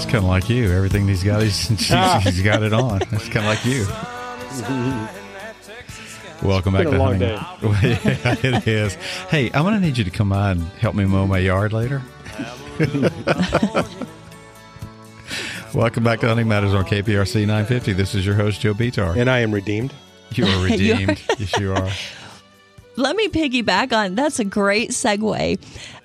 [0.09, 0.71] Kind of like you.
[0.71, 1.87] Everything he's got, he's, he's,
[2.23, 2.99] he's got it on.
[3.11, 3.85] It's kind of like you.
[6.41, 7.39] Welcome back been a to long Hunting.
[7.61, 8.95] yeah, it is.
[9.29, 11.73] Hey, I'm going to need you to come by and help me mow my yard
[11.73, 12.01] later.
[15.75, 17.93] Welcome back to Hunting Matters on KPRC 950.
[17.93, 19.15] This is your host, Joe Betar.
[19.15, 19.93] And I am redeemed.
[20.33, 20.63] You are You are.
[20.63, 21.21] redeemed.
[21.37, 21.89] yes, you are.
[22.99, 25.59] Let me piggyback on that's a great segue,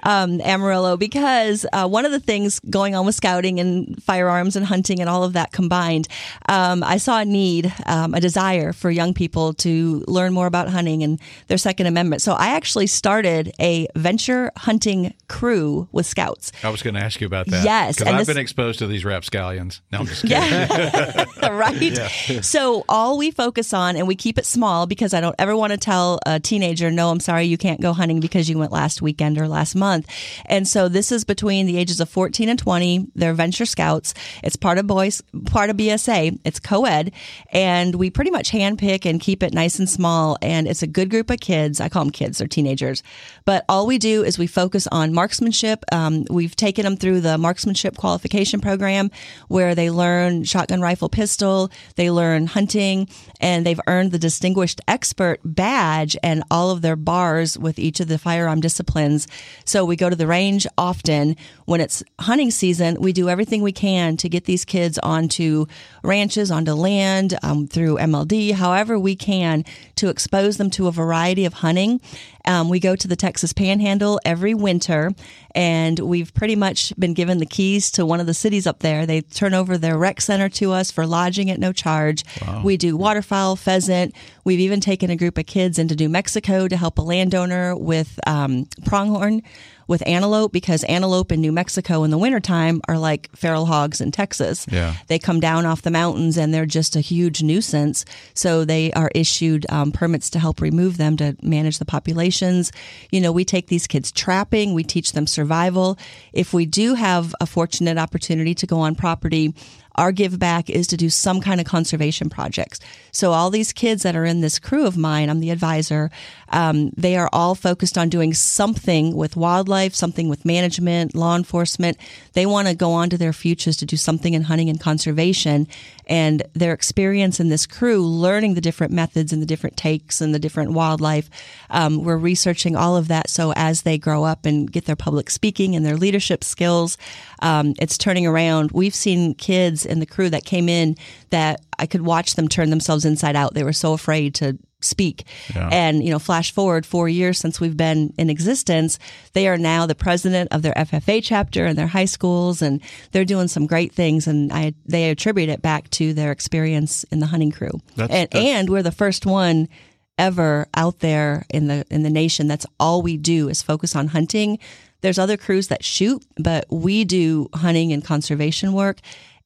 [0.05, 4.65] um, Amarillo, because uh, one of the things going on with scouting and firearms and
[4.67, 6.09] hunting and all of that combined,
[6.49, 10.69] um, I saw a need, um, a desire for young people to learn more about
[10.69, 12.23] hunting and their Second Amendment.
[12.23, 16.53] So I actually started a venture hunting crew with scouts.
[16.63, 17.65] I was going to ask you about that.
[17.65, 19.81] Yes, Because and I've this- been exposed to these rapscallions.
[19.91, 20.35] No, I'm just kidding.
[21.45, 21.49] Yeah.
[21.49, 22.45] right.
[22.45, 25.73] So all we focus on, and we keep it small because I don't ever want
[25.73, 29.03] to tell a teenager, no, I'm sorry, you can't go hunting because you went last
[29.03, 30.09] weekend or last month.
[30.47, 33.09] And so this is between the ages of 14 and 20.
[33.14, 34.14] They're venture scouts.
[34.42, 36.38] It's part of boys, part of BSA.
[36.44, 37.12] It's co-ed,
[37.51, 40.37] and we pretty much handpick and keep it nice and small.
[40.42, 41.81] And it's a good group of kids.
[41.81, 43.03] I call them kids; they're teenagers.
[43.44, 45.85] But all we do is we focus on marksmanship.
[45.92, 49.11] Um, we've taken them through the marksmanship qualification program,
[49.49, 51.70] where they learn shotgun, rifle, pistol.
[51.97, 53.09] They learn hunting,
[53.40, 58.09] and they've earned the distinguished expert badge and all of their bars with each of
[58.09, 59.27] the firearm disciplines.
[59.65, 61.37] So we go to the range often.
[61.66, 65.66] When it's hunting season, we do everything we can to get these kids onto
[66.03, 69.64] ranches, onto land, um, through MLD, however we can
[69.96, 72.00] to expose them to a variety of hunting.
[72.46, 75.12] Um, we go to the Texas Panhandle every winter,
[75.55, 79.07] and we've pretty much been given the keys to one of the cities up there.
[79.07, 82.24] They turn over their rec center to us for lodging at no charge.
[82.62, 84.14] We do waterfowl, pheasant.
[84.44, 88.20] We've even taken a group of kids into New Mexico to help a landowner with
[88.27, 89.40] um, pronghorn
[89.87, 94.11] with antelope because antelope in New Mexico in the wintertime are like feral hogs in
[94.11, 94.66] Texas.
[94.70, 94.94] Yeah.
[95.09, 98.05] They come down off the mountains and they're just a huge nuisance.
[98.35, 102.73] So they are issued um, permits to help remove them to manage the populations.
[103.11, 105.99] You know, we take these kids trapping, we teach them survival.
[106.33, 109.55] If we do have a fortunate opportunity to go on property,
[109.95, 112.81] our give back is to do some kind of conservation projects.
[113.13, 116.11] So all these kids that are in this crew of mine, I'm the advisor.
[116.49, 121.97] Um, they are all focused on doing something with wildlife, something with management, law enforcement.
[122.33, 125.69] They want to go on to their futures to do something in hunting and conservation.
[126.07, 130.35] And their experience in this crew, learning the different methods and the different takes and
[130.35, 131.31] the different wildlife,
[131.71, 133.31] um, we're researching all of that.
[133.31, 136.99] So as they grow up and get their public speaking and their leadership skills,
[137.41, 138.73] um, it's turning around.
[138.73, 140.97] We've seen kids in the crew that came in
[141.31, 143.55] that I could watch them turn themselves inside out.
[143.55, 145.25] They were so afraid to speak.
[145.55, 145.68] Yeah.
[145.73, 148.99] And, you know, flash forward four years since we've been in existence,
[149.33, 153.25] they are now the president of their FFA chapter in their high schools and they're
[153.25, 154.27] doing some great things.
[154.27, 157.81] And I, they attribute it back to their experience in the hunting crew.
[157.97, 159.68] That's- and, that's- and we're the first one
[160.16, 164.07] ever out there in the in the nation that's all we do is focus on
[164.07, 164.61] hunting
[165.01, 169.01] there's other crews that shoot but we do hunting and conservation work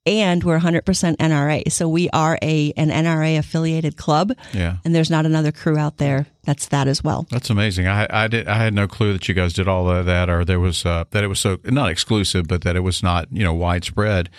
[0.09, 0.83] and we're 100%
[1.16, 4.33] NRA so we are a an NRA affiliated club.
[4.53, 4.77] Yeah.
[4.85, 7.87] and there's not another crew out there that's that as well That's amazing.
[7.87, 10.47] I I did I had no clue that you guys did all of that, or
[10.47, 13.45] there was uh, that it was so not exclusive, but that it was not you
[13.45, 14.31] know widespread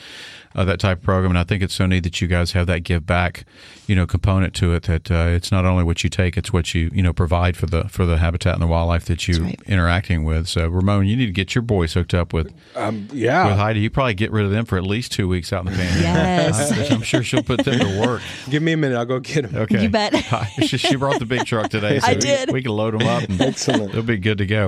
[0.56, 1.32] uh, that type of program.
[1.32, 3.46] And I think it's so neat that you guys have that give back,
[3.88, 4.84] you know, component to it.
[4.84, 7.66] That uh, it's not only what you take, it's what you you know provide for
[7.66, 9.62] the for the habitat and the wildlife that you right.
[9.66, 10.48] interacting with.
[10.48, 13.48] So Ramon, you need to get your boys hooked up with Um, yeah.
[13.48, 13.82] with Heidi.
[13.82, 16.04] You probably get rid of them for at least two weeks out in the panhandle.
[16.04, 16.92] Yes.
[16.92, 18.22] I'm sure she'll put them to work.
[18.50, 18.98] Give me a minute.
[18.98, 19.56] I'll go get him.
[19.56, 19.84] Okay.
[19.84, 20.16] You bet.
[20.66, 21.99] she, she brought the big truck today.
[22.02, 22.52] So I we- did.
[22.52, 23.24] We, can load them up.
[23.24, 23.94] And Excellent.
[23.94, 24.68] They'll be good to go.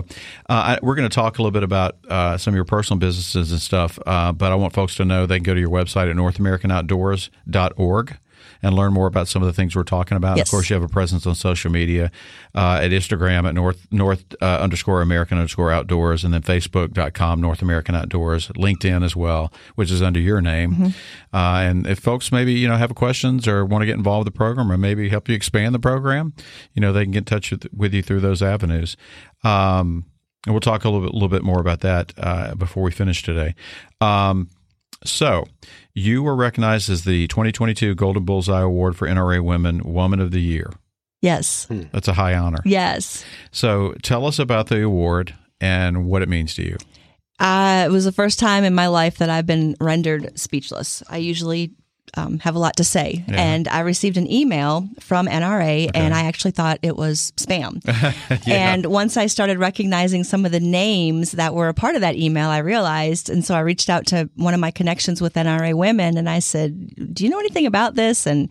[0.50, 3.00] Uh, I, we're going to talk a little bit about uh, some of your personal
[3.00, 5.70] businesses and stuff, uh, but I want folks to know they can go to your
[5.70, 8.18] website at NorthAmericanOutdoors.org
[8.64, 10.38] and learn more about some of the things we're talking about.
[10.38, 10.48] Yes.
[10.48, 12.12] Of course, you have a presence on social media
[12.56, 17.62] uh, at Instagram at North North uh, underscore American underscore Outdoors, and then Facebook.com North
[17.62, 20.72] American Outdoors, LinkedIn as well, which is under your name.
[20.72, 21.36] Mm-hmm.
[21.36, 24.34] Uh, and if folks maybe you know have questions or want to get involved with
[24.34, 26.34] the program or maybe help you expand the program,
[26.74, 28.98] you know they can get in touch with, with you through those avenues.
[29.44, 30.06] Um,
[30.46, 33.22] and we'll talk a little bit, little bit more about that uh, before we finish
[33.22, 33.54] today.
[34.00, 34.50] Um,
[35.04, 35.46] so,
[35.94, 40.42] you were recognized as the 2022 Golden Bullseye Award for NRA Women Woman of the
[40.42, 40.72] Year.
[41.22, 42.60] yes That's a high honor.
[42.66, 46.78] yes So, tell us about the award and what it means to you.
[47.40, 51.02] Uh, it was the first time in my life that I've been rendered speechless.
[51.10, 51.72] I usually
[52.18, 53.42] um, have a lot to say, Yeah.
[53.42, 57.82] and I received an email from NRA, and I actually thought it was spam.
[58.48, 62.16] And once I started recognizing some of the names that were a part of that
[62.18, 65.74] email, I realized, and so I reached out to one of my connections with NRA
[65.74, 68.50] women, and I said, "Do you know anything about this?" and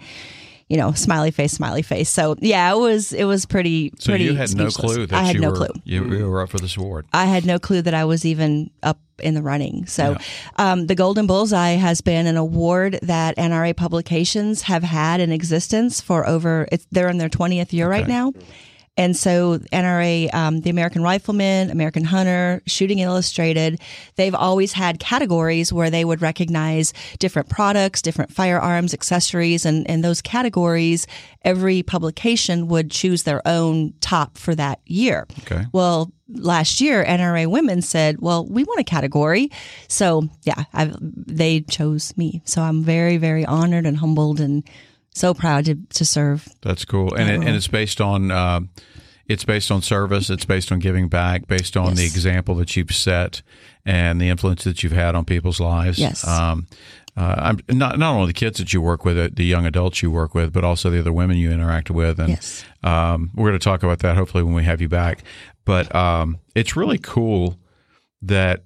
[0.71, 2.09] you know, smiley face, smiley face.
[2.09, 4.25] So yeah, it was it was pretty So, pretty.
[4.25, 5.75] you had no clue that I had you no were clue.
[5.85, 7.05] You, you were up for this award.
[7.13, 9.85] I had no clue that I was even up in the running.
[9.87, 10.17] So,
[10.57, 16.01] um, the Golden Bullseye has been an award that NRA publications have had in existence
[16.01, 16.67] for over.
[16.73, 18.13] It's, they're in their twentieth year right Okay.
[18.13, 18.33] now.
[18.97, 23.81] And so, NRA, um, the American Rifleman, American Hunter, Shooting Illustrated,
[24.17, 30.05] they've always had categories where they would recognize different products, different firearms, accessories, and, and
[30.05, 31.07] those categories,
[31.43, 35.27] every publication would choose their own top for that year.
[35.45, 35.65] Okay.
[35.73, 39.51] Well, last year, NRA Women said, "Well, we want a category."
[39.89, 42.43] So, yeah, i they chose me.
[42.45, 44.63] So I'm very, very honored and humbled, and
[45.15, 46.49] so proud to to serve.
[46.63, 48.61] That's cool, and it, and it's based on uh,
[49.27, 50.31] it's based on service.
[50.31, 53.43] It's based on giving back, based on the example that you've set
[53.87, 55.99] and the influence that you've had on people's lives.
[55.99, 56.27] Yes.
[56.27, 56.67] Um,
[57.17, 60.03] uh, I'm not not only the kids that you work with, uh, the young adults
[60.03, 62.19] you work with, but also the other women you interact with.
[62.21, 62.65] And Yes.
[62.85, 65.25] um, we're going to talk about that hopefully when we have you back.
[65.65, 67.59] But um, it's really cool
[68.23, 68.63] that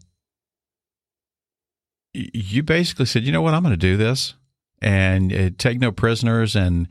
[2.14, 4.35] y- you basically said, you know what, I'm going to do this
[4.85, 6.55] and uh, take no prisoners.
[6.55, 6.87] And,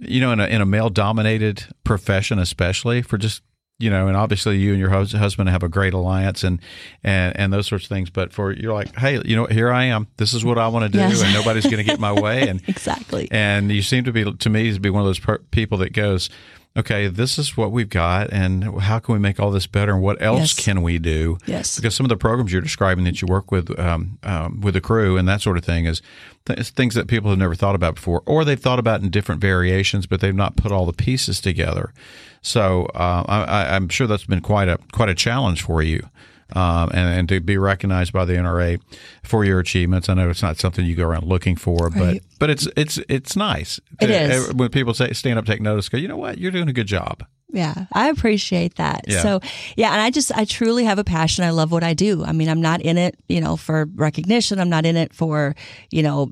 [0.00, 3.42] you know, in a, in a male dominated profession, especially for just,
[3.78, 6.60] you know, and obviously you and your hus- husband have a great alliance and,
[7.02, 8.10] and, and those sorts of things.
[8.10, 10.06] But for you're like, hey, you know, here I am.
[10.18, 11.20] This is what I want to do, Yes.
[11.22, 12.46] and nobody's going to get my way.
[12.48, 13.28] And Exactly.
[13.30, 15.92] and you seem to be to me to be one of those per- people that
[15.92, 16.30] goes,
[16.76, 20.02] okay, this is what we've got, and how can we make all this better, and
[20.02, 20.64] what else Yes.
[20.64, 21.38] can we do?
[21.46, 21.76] Yes.
[21.76, 24.80] because some of the programs you're describing that you work with um, um, with the
[24.80, 26.00] crew and that sort of thing is
[26.46, 29.40] th- things that people have never thought about before, or they've thought about in different
[29.40, 31.92] variations, but they've not put all the pieces together.
[32.40, 36.08] So uh, I, I- I'm sure that's been quite a quite a challenge for you.
[36.54, 38.80] Um, and, and to be recognized by the NRA
[39.22, 42.22] for your achievements, I know it's not something you go around looking for, but Right.
[42.38, 43.80] but it's it's it's nice.
[44.00, 44.54] It to- is.
[44.54, 45.88] when people say stand up, take notice.
[45.88, 46.38] Go, you know what?
[46.38, 47.24] You're doing a good job.
[47.54, 49.04] Yeah, I appreciate that.
[49.06, 49.20] Yeah.
[49.20, 49.40] So,
[49.76, 51.44] yeah, and I just, I truly have a passion.
[51.44, 52.24] I love what I do.
[52.24, 54.58] I mean, I'm not in it, you know, for recognition.
[54.58, 55.54] I'm not in it for,
[55.90, 56.30] you know,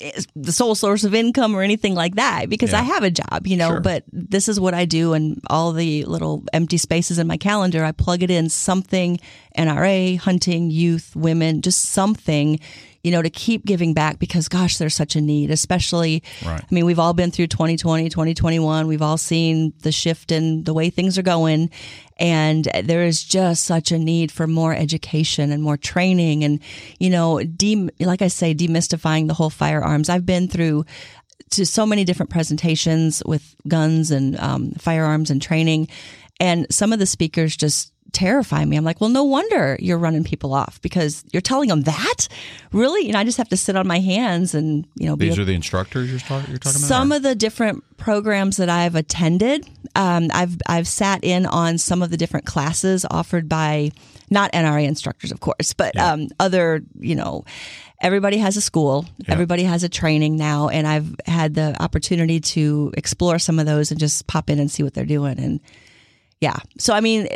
[0.00, 2.80] Eh, the sole source of income or anything like that because Yeah.
[2.80, 3.80] I have a job, you know, Sure.
[3.80, 7.84] but this is what I do and all the little empty spaces in my calendar,
[7.84, 9.20] I plug it in something
[9.56, 12.58] NRA, hunting, youth, women, just something,
[13.08, 16.60] you know, to keep giving back because gosh, there's such a need, especially Right.
[16.62, 18.86] I mean, we've all been through 2020, 2021.
[18.86, 21.70] We've all seen the shift in the way things are going.
[22.18, 26.60] And there is just such a need for more education and more training and,
[26.98, 30.10] you know, de- like I say, demystifying the whole firearms.
[30.10, 30.84] I've been through
[31.52, 35.88] to so many different presentations with guns and um, firearms and training.
[36.38, 38.76] And some of the speakers just terrify me.
[38.76, 42.28] I'm like, well, no wonder you're running people off because you're telling them that?
[42.72, 43.06] Really?
[43.06, 45.38] You know, I just have to sit on my hands and, you know, be These
[45.38, 46.88] a- are the instructors you're, talk- you're talking about?
[46.88, 51.78] some or- of the different programs that I've attended, um, I've I've sat in on
[51.78, 53.90] some of the different classes offered by
[54.30, 57.44] not NRA instructors, of course, but um, other you know.
[58.00, 59.06] Everybody has a school.
[59.26, 63.90] Everybody has a training now, and I've had the opportunity to explore some of those
[63.90, 65.36] and just pop in and see what they're doing.
[65.40, 65.58] And
[66.40, 66.56] yeah.
[66.78, 67.28] So, I mean,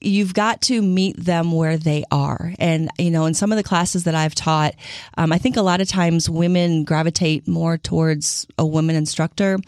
[0.00, 2.52] you've got to meet them where they are.
[2.58, 4.74] And, you know, in some of the classes that I've taught,
[5.16, 9.58] um, I think a lot of times women gravitate more towards a woman instructor.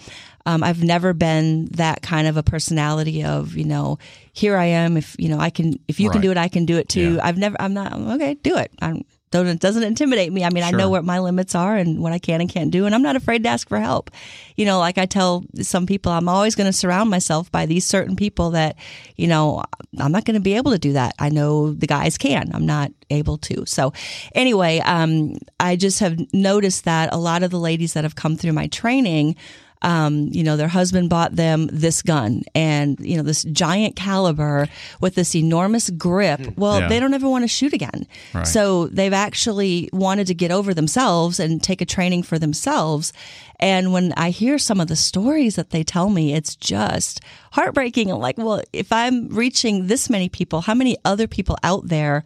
[0.46, 3.98] Um, I've never been that kind of a personality of, you know,
[4.33, 4.96] here I am.
[4.96, 7.16] If, you know, I can, if you can do it, I can do it too.
[7.16, 7.26] Yeah.
[7.26, 8.72] I've never, I'm not, okay, do it.
[8.81, 10.45] I'm, don't, it doesn't intimidate me.
[10.45, 12.85] I mean, I know what my limits are and what I can and can't do,
[12.85, 14.11] and I'm not afraid to ask for help.
[14.57, 17.85] You know, like I tell some people, I'm always going to surround myself by these
[17.85, 18.77] certain people that,
[19.16, 19.62] you know,
[19.99, 21.14] I'm not going to be able to do that.
[21.19, 22.51] I know the guys can.
[22.53, 23.64] I'm not able to.
[23.66, 23.93] So,
[24.35, 28.37] anyway, um, I just have noticed that a lot of the ladies that have come
[28.37, 29.37] through my training
[29.83, 34.69] um, you know, their husband bought them this gun and, you know, this giant caliber
[35.01, 36.40] with this enormous grip.
[36.57, 36.88] Well, Yeah.
[36.88, 38.07] they don't ever want to shoot again.
[38.35, 38.47] Right.
[38.47, 43.12] So they've actually wanted to get over themselves and take a training for themselves.
[43.59, 47.21] And when I hear some of the stories that they tell me, it's just
[47.53, 48.11] heartbreaking.
[48.11, 52.25] I'm like, well, if I'm reaching this many people, how many other people out there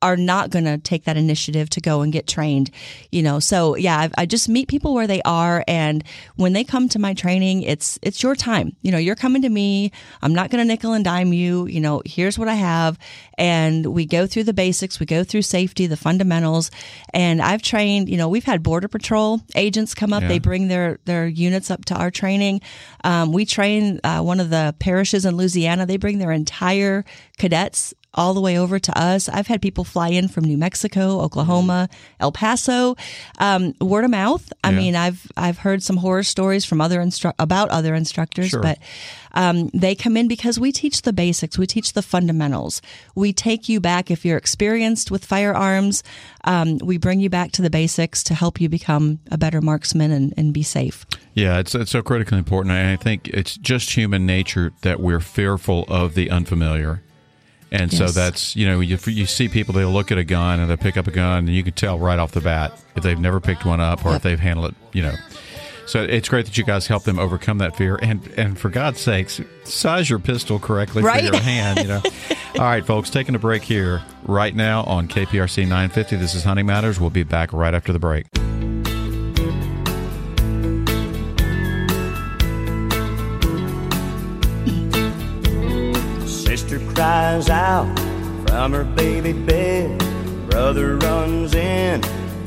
[0.00, 2.70] are not going to take that initiative to go and get trained,
[3.10, 3.40] you know.
[3.40, 6.04] So yeah, I, I just meet people where they are, and
[6.36, 8.76] when they come to my training, it's it's your time.
[8.82, 9.90] You know, you're coming to me.
[10.22, 11.66] I'm not going to nickel and dime you.
[11.66, 12.98] You know, here's what I have,
[13.36, 15.00] and we go through the basics.
[15.00, 16.70] We go through safety, the fundamentals,
[17.12, 18.08] and I've trained.
[18.08, 20.22] You know, we've had border patrol agents come up.
[20.22, 20.28] Yeah.
[20.28, 22.60] They bring their their units up to our training.
[23.02, 25.86] Um, we train uh, one of the parishes in Louisiana.
[25.86, 27.04] They bring their entire
[27.36, 29.28] cadets all the way over to us.
[29.28, 32.96] I've had people fly in from New Mexico, Oklahoma, El Paso.
[33.38, 34.50] Um, word of mouth.
[34.64, 34.76] I Yeah.
[34.78, 38.62] mean, I've I've heard some horror stories from other instru- about other instructors, Sure.
[38.62, 38.78] but
[39.34, 42.80] um, they come in because we teach the basics, we teach the fundamentals.
[43.14, 46.02] We take you back if you're experienced with firearms.
[46.44, 50.10] Um, we bring you back to the basics to help you become a better marksman
[50.10, 51.04] and, and be safe.
[51.34, 55.20] Yeah, it's it's so critically important, and I think it's just human nature that we're
[55.20, 57.02] fearful of the unfamiliar,
[57.70, 60.70] and so that's you know you you see people they look at a gun and
[60.70, 63.18] they pick up a gun and you can tell right off the bat if they've
[63.20, 65.14] never picked one up or if they've handled it, you know.
[65.86, 69.00] So it's great that you guys help them overcome that fear, and and for God's
[69.00, 71.20] sakes, size your pistol correctly Right.
[71.26, 71.78] for your hand.
[71.80, 72.02] You know.
[72.56, 76.16] All right, folks, taking a break here right now on KPRC 950.
[76.16, 77.00] This is Hunting Matters.
[77.00, 78.26] We'll be back right after the break.
[86.78, 87.98] Sister cries out
[88.46, 89.98] from her baby bed.
[90.48, 92.02] Brother runs in,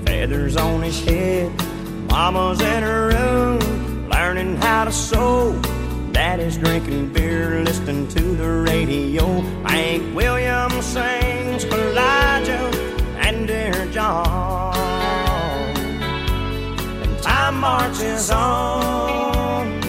[0.05, 1.51] feathers on his head.
[2.09, 5.59] Mama's in her room, learning how to sew.
[6.11, 9.25] Daddy's drinking beer, listening to the radio.
[9.65, 12.71] Hank Williams sings Kaw-Liga
[13.17, 14.75] and Dear John.
[17.03, 19.81] And time marches on.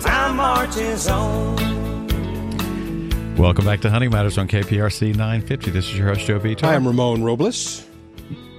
[0.00, 1.61] Time marches on.
[3.36, 5.70] Welcome back to Hunting Matters on KPRC 950.
[5.70, 6.60] This is your host, Joe Vitor.
[6.60, 7.86] Hi, I'm Ramon Robles.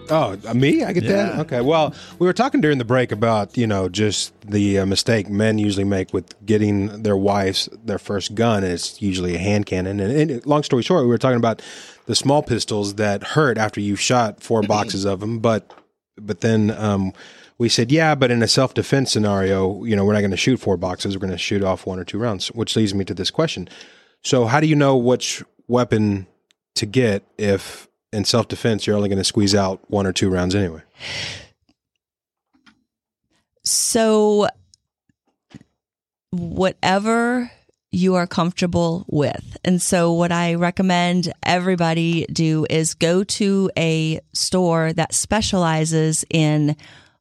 [0.09, 0.83] Oh, uh, me?
[0.83, 1.39] I get that?
[1.39, 1.62] Okay.
[1.62, 5.57] Well, we were talking during the break about, you know, just the uh, mistake men
[5.59, 9.99] usually make with getting their wives their first gun, and it's usually a hand cannon.
[9.99, 11.62] And, and long story short, we were talking about
[12.07, 15.71] the small pistols that hurt after you've shot four boxes of them, but
[16.17, 17.13] but then um,
[17.57, 20.38] we said, yeah, but in a self defense scenario, you know, we're not going to
[20.38, 21.15] shoot four boxes.
[21.15, 23.69] We're going to shoot off one or two rounds, which leads me to this question.
[24.23, 26.27] So, how do you know which weapon
[26.75, 30.29] to get if in self defense you're only going to squeeze out one or two
[30.29, 30.81] rounds anyway?
[33.63, 34.47] So,
[36.31, 37.51] whatever
[37.91, 39.57] you are comfortable with.
[39.63, 46.75] And so, what I recommend everybody do is go to a store that specializes in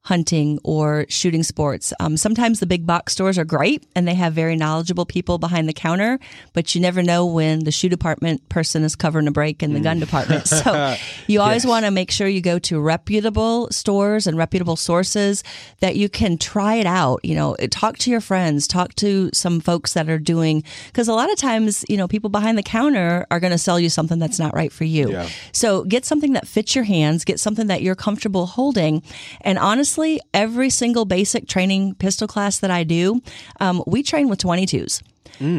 [0.05, 1.93] hunting or shooting sports.
[2.01, 5.69] Um, sometimes the big box stores are great and they have very knowledgeable people behind
[5.69, 6.19] the counter,
[6.55, 9.81] but you never know when the shoe department person is covering a break in the
[9.81, 10.47] gun department.
[10.63, 10.97] So
[11.29, 11.71] you always Yes.
[11.71, 15.45] want to make sure you go to reputable stores and reputable sources
[15.81, 17.21] that you can try it out.
[17.25, 21.13] You know, talk to your friends, talk to some folks that are doing, because a
[21.13, 24.19] lot of times, you know, people behind the counter are going to sell you something
[24.19, 25.11] that's not right for you.
[25.13, 25.29] Yeah.
[25.53, 29.03] So get something that fits your hands, get something that you're comfortable holding.
[29.43, 29.91] And honestly,
[30.34, 33.20] every single basic training pistol class that I do,
[33.61, 35.03] um, we train with 22s.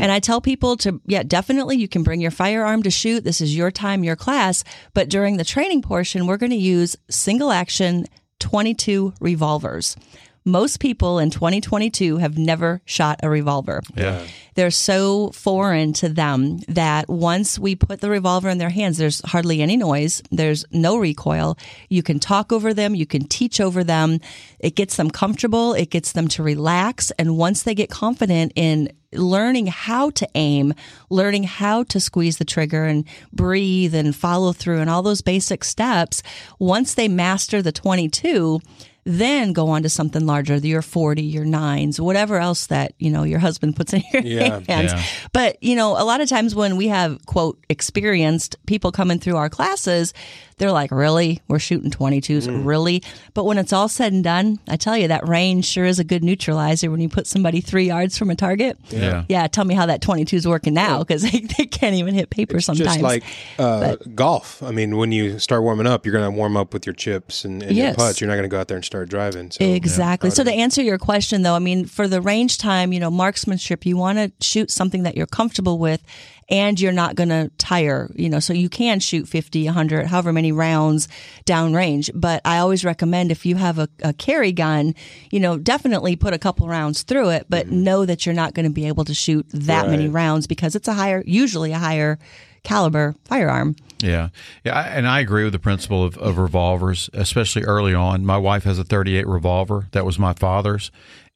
[0.01, 3.23] And I tell people to, yeah, definitely you can bring your firearm to shoot.
[3.23, 4.63] This is your time, your class.
[4.93, 8.05] But during the training portion, we're going to use single action
[8.39, 9.97] 22 revolvers.
[10.45, 13.81] Most people in 2022 have never shot a revolver.
[13.95, 14.25] Yeah.
[14.55, 19.21] They're so foreign to them that once we put the revolver in their hands, there's
[19.21, 20.21] hardly any noise.
[20.31, 21.57] There's no recoil.
[21.89, 22.93] You can talk over them.
[22.93, 24.19] You can teach over them.
[24.59, 25.73] It gets them comfortable.
[25.73, 27.11] It gets them to relax.
[27.11, 30.73] And once they get confident in learning how to aim,
[31.09, 35.63] learning how to squeeze the trigger and breathe and follow through and all those basic
[35.63, 36.21] steps,
[36.59, 38.59] once they master the 22,
[39.05, 43.23] then go on to something larger, your 40, your nines, whatever else that, you know,
[43.23, 44.59] your husband puts in your Yeah.
[44.67, 44.93] hands.
[44.93, 45.03] Yeah.
[45.33, 49.35] But, you know, a lot of times when we have, quote, experienced people coming through
[49.35, 50.13] our classes,
[50.57, 51.41] they're like, really?
[51.47, 52.47] We're shooting 22s?
[52.47, 52.65] Mm.
[52.65, 53.03] Really?
[53.33, 56.03] But when it's all said and done, I tell you, that range sure is a
[56.03, 58.77] good neutralizer when you put somebody three yards from a target.
[58.89, 59.25] Yeah.
[59.29, 62.29] Yeah, tell me how that 22 is working now because they, they can't even hit
[62.29, 62.87] paper sometimes.
[62.89, 63.23] Just like
[63.57, 64.61] uh, golf.
[64.63, 67.45] I mean, when you start warming up, you're going to warm up with your chips
[67.45, 67.97] and, and Yes.
[67.97, 68.21] your putts.
[68.21, 69.51] You're not going to go out there and start driving.
[69.51, 70.29] So, Exactly.
[70.29, 73.85] So to answer your question though, I mean, for the range time, you know, marksmanship,
[73.85, 76.01] you want to shoot something that you're comfortable with
[76.49, 80.33] and you're not going to tire, you know, so you can shoot 50, 100, however
[80.33, 81.07] many rounds
[81.45, 82.09] downrange.
[82.13, 84.95] But I always recommend if you have a, a carry gun,
[85.31, 87.83] you know, definitely put a couple rounds through it, but mm-hmm.
[87.83, 90.87] know that you're not going to be able to shoot that many rounds because it's
[90.87, 92.19] a higher, usually a higher
[92.63, 93.75] caliber firearm.
[93.99, 94.29] Yeah,
[94.65, 98.25] yeah, and I agree with the principle of, of revolvers, especially early on.
[98.25, 100.91] My wife has a 38 revolver that was my father's,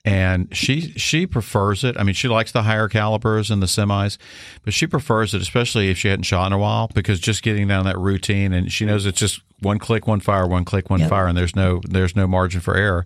[0.08, 1.98] and she she prefers it.
[2.00, 4.18] I mean, she likes the higher calibers and the semis,
[4.64, 7.68] but she prefers it, especially if she hadn't shot in a while, because just getting
[7.68, 11.00] down that routine, and she knows it's just one click, one fire, one click, one
[11.02, 11.10] Yep.
[11.10, 13.06] fire, and there's no there's no margin for error,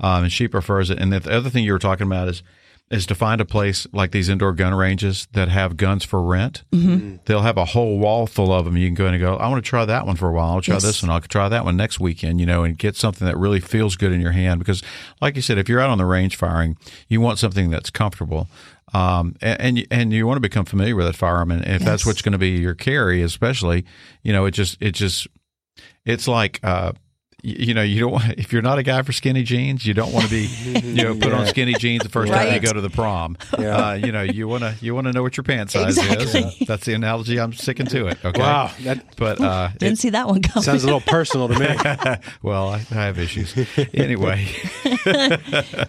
[0.00, 0.98] um, and she prefers it.
[0.98, 2.42] And the other thing you were talking about is
[2.88, 6.62] is to find a place like these indoor gun ranges that have guns for rent.
[6.70, 7.16] Mm-hmm.
[7.24, 8.76] They'll have a whole wall full of them.
[8.76, 10.50] You can go in and go, I want to try that one for a while.
[10.52, 10.84] I'll try Yes.
[10.84, 11.10] this one.
[11.10, 14.12] I'll try that one next weekend, you know, and get something that really feels good
[14.12, 14.60] in your hand.
[14.60, 14.84] Because,
[15.20, 16.76] like you said, if you're out on the range firing,
[17.08, 18.46] you want something that's comfortable.
[18.94, 21.50] Um, and, and, you, and you want to become familiar with that firearm.
[21.50, 23.84] And if that's what's going to be your carry, especially,
[24.22, 25.26] you know, it just, it just,
[26.04, 27.00] it's like, uh, y-
[27.46, 30.12] you know, you don't want, if you're not a guy for skinny jeans, you don't
[30.12, 30.46] want to be,
[30.80, 33.36] you know, put on skinny jeans the first time you go to the prom.
[33.56, 33.76] Yeah.
[33.76, 36.34] Uh, you know, you want to, you want to know what your pant size is.
[36.34, 37.38] Uh, that's the analogy.
[37.38, 38.18] I'm sticking to it.
[38.24, 38.40] Okay.
[38.40, 38.72] Wow.
[38.80, 40.64] That But, uh, Didn't it- see that one coming.
[40.64, 42.18] sounds a little personal to me.
[42.42, 43.54] well, I, I have issues.
[43.94, 44.48] Anyway.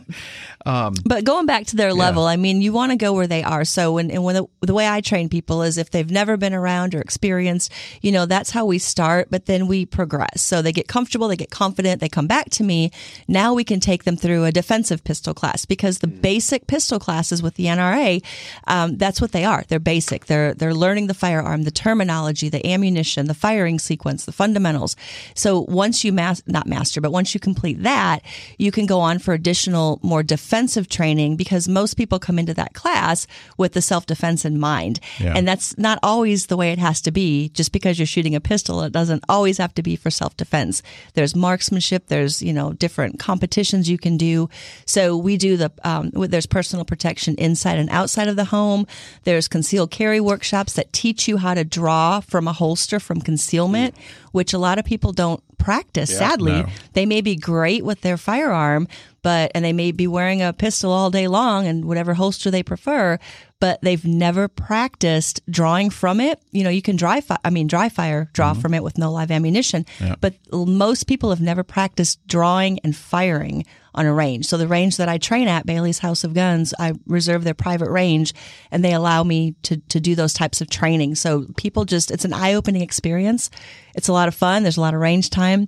[1.05, 3.63] But going back to their level, I mean, you want to go where they are.
[3.63, 6.53] So, when, and when the, the way I train people is if they've never been
[6.53, 10.41] around or experienced, you know, that's how we start, but then we progress.
[10.41, 12.91] So they get comfortable, they get confident, they come back to me.
[13.30, 17.41] Now we can take them through a defensive pistol class because the basic pistol classes
[17.41, 18.22] with the NRA,
[18.68, 19.63] um, that's what they are.
[19.70, 20.26] They're basic.
[20.26, 24.97] They're, they're learning the firearm, the terminology, the ammunition, the firing sequence, the fundamentals.
[25.34, 28.22] So once you mas- not master, but once you complete that,
[28.57, 32.74] you can go on for additional, more defensive training because most people come into that
[32.74, 33.28] class
[33.58, 34.99] with the self defense in mind.
[35.20, 35.34] Yeah.
[35.36, 37.49] And that's not always the way it has to be.
[37.49, 40.82] Just because you're shooting a pistol, it doesn't always have to be for self defense.
[41.14, 44.49] There's marksmanship, there's, you know, different competitions you can do.
[44.86, 48.88] So we do the, um, there's personal protection inside and outside of the home.
[49.24, 53.95] There's concealed carry workshops that teach you how to draw from a holster from concealment,
[54.38, 56.61] which a lot of people don't practice, sadly.
[56.61, 56.67] No.
[56.93, 58.88] They may be great with their firearm,
[59.23, 62.61] but and they may be wearing a pistol all day long and whatever holster they
[62.61, 63.17] prefer,
[63.60, 66.39] but they've never practiced drawing from it.
[66.51, 69.12] You know, you can dry fire, I mean dry fire draw from it with no
[69.12, 69.86] live ammunition,
[70.22, 74.45] but most people have never practiced drawing and firing on a range.
[74.45, 77.89] So the range that I train at, Bailey's House of Guns, I reserve their private
[77.89, 78.32] range
[78.70, 81.16] and they allow me to to do those types of training.
[81.16, 83.49] So people just it's an eye-opening experience.
[83.95, 84.64] It's a lot of fun.
[84.64, 85.68] There's a lot of range time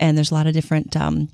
[0.00, 1.28] and there's a lot of different um,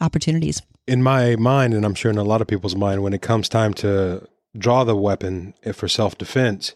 [0.00, 0.62] opportunities.
[0.86, 3.48] in my mind, and I'm sure in a lot of people's mind, when it comes
[3.48, 4.26] time to
[4.56, 6.74] draw the weapon for self defense,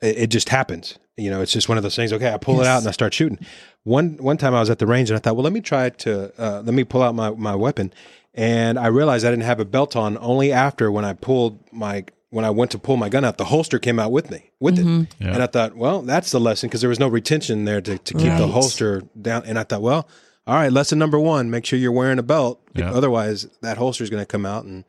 [0.00, 0.98] it, it just happens.
[1.16, 2.12] You know, it's just one of those things.
[2.12, 3.38] Okay, I pull it out and I start shooting.
[3.84, 5.90] one one time I was at the range and I thought, well, let me try
[5.90, 7.92] to uh, let me pull out my my weapon,
[8.34, 10.16] and I realized I didn't have a belt on.
[10.18, 13.44] Only after when I pulled my when I went to pull my gun out, the
[13.44, 15.26] holster came out with me with it, Mm-hmm.
[15.28, 18.14] and I thought, well, that's the lesson because there was no retention there to, to
[18.14, 19.42] keep the holster down.
[19.44, 20.08] And I thought, well,
[20.46, 22.90] all right, lesson number one: make sure you're wearing a belt, Yeah.
[22.90, 24.84] otherwise that holster is going to come out and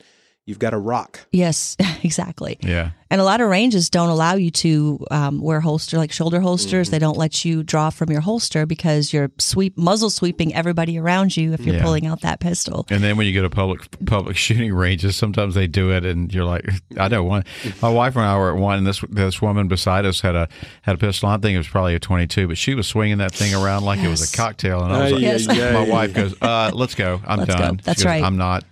[0.45, 1.19] you've got a rock.
[1.31, 2.57] Yes, exactly.
[2.61, 2.91] Yeah.
[3.09, 6.87] And a lot of ranges don't allow you to um, wear holster like shoulder holsters.
[6.87, 6.91] Mm-hmm.
[6.95, 11.37] They don't let you draw from your holster because you're sweep muzzle sweeping everybody around
[11.37, 11.83] you if you're Yeah.
[11.83, 12.87] pulling out that pistol.
[12.89, 16.33] And then when you go to public public shooting ranges, sometimes they do it, and
[16.33, 16.67] you're like,
[16.97, 17.43] I know one.
[17.83, 20.49] My wife and I were at one, and this this woman beside us had a
[20.81, 21.29] had a pistol.
[21.29, 23.99] I think it was probably a 22, but she was swinging that thing around like
[23.99, 25.45] it was a cocktail, and I was Uh, like, yeah, Yes.
[25.47, 26.15] yeah, my yeah, wife yeah.
[26.23, 27.21] goes, uh, "Let's go.
[27.27, 28.23] I'm Let's done." She That's goes, right.
[28.23, 28.63] I'm not.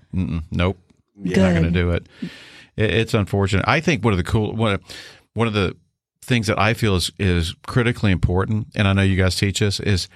[1.24, 1.38] Nope.
[1.38, 2.07] Not going to do it.
[2.78, 2.89] it.
[2.93, 3.65] It's unfortunate.
[3.67, 4.82] I think one of the cool one of,
[5.34, 5.76] one of the
[6.24, 9.80] things that I feel is is critically important, and I know you guys teach us
[9.80, 10.07] is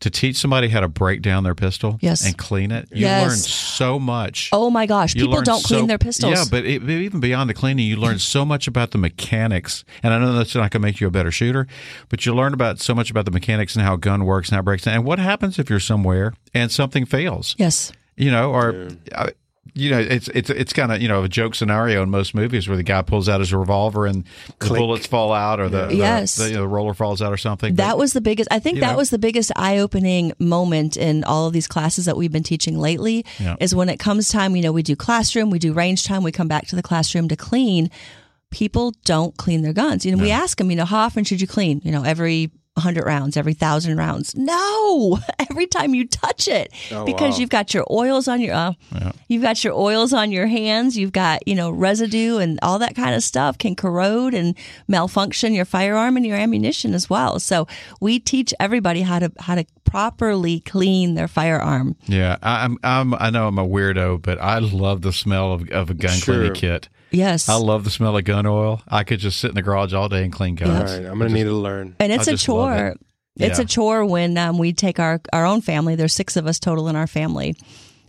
[0.00, 2.24] to teach somebody how to break down their pistol Yes.
[2.24, 2.88] and clean it.
[2.92, 3.26] You Yes.
[3.28, 4.48] learn so much.
[4.52, 6.32] Oh my gosh, You people don't clean their pistols.
[6.32, 9.84] Yeah, but it, even beyond the cleaning, you learn so much about the mechanics.
[10.04, 11.66] And I know that's not going to make you a better shooter,
[12.10, 14.54] but you learn about so much about the mechanics and how a gun works and
[14.54, 14.94] how it breaks down.
[14.94, 17.56] And what happens if you're somewhere and something fails?
[17.58, 17.90] yes.
[18.16, 19.30] You know, or uh,
[19.78, 22.66] you know, it's it's it's kind of you know a joke scenario in most movies
[22.68, 24.24] where the guy pulls out his revolver and
[24.58, 26.36] the bullets fall out or the the, Yes.
[26.36, 27.76] the, you know, the roller falls out or something.
[27.76, 28.48] That But- was the biggest.
[28.50, 28.96] I think that know.
[28.98, 33.24] was the biggest eye-opening moment in all of these classes that we've been teaching lately.
[33.38, 33.56] Yeah.
[33.60, 34.56] Is when it comes time.
[34.56, 37.28] You know, we do classroom, we do range time, we come back to the classroom
[37.28, 37.90] to clean.
[38.50, 40.06] People don't clean their guns.
[40.06, 40.70] You know, we ask them.
[40.70, 41.80] You know, how often should you clean?
[41.84, 44.34] You know, every 100 rounds, every 1,000 rounds.
[44.36, 45.18] No,
[45.50, 46.72] every time you touch it
[47.04, 47.38] because wow.
[47.38, 48.72] you've got your oils on your uh,
[49.28, 52.94] you've got your oils on your hands, you've got, you know, residue and all that
[52.96, 54.54] kind of stuff can corrode and
[54.88, 57.38] malfunction your firearm and your ammunition as well.
[57.38, 57.66] So,
[58.00, 61.96] we teach everybody how to how to properly clean their firearm.
[62.06, 65.68] yeah, I, I'm I'm I know I'm a weirdo, but I love the smell of,
[65.70, 66.34] of a gun Sure.
[66.34, 66.88] cleaning kit.
[67.10, 67.48] Yes.
[67.48, 68.82] I love the smell of gun oil.
[68.88, 70.90] I could just sit in the garage all day and clean All guns.
[70.92, 71.96] right, I'm going to need to learn.
[71.98, 72.74] and it's I a chore.
[72.88, 73.00] it.
[73.36, 73.64] It's Yeah.
[73.64, 75.94] a chore when um, we take our, our own family.
[75.94, 77.54] There's six of us total in our family.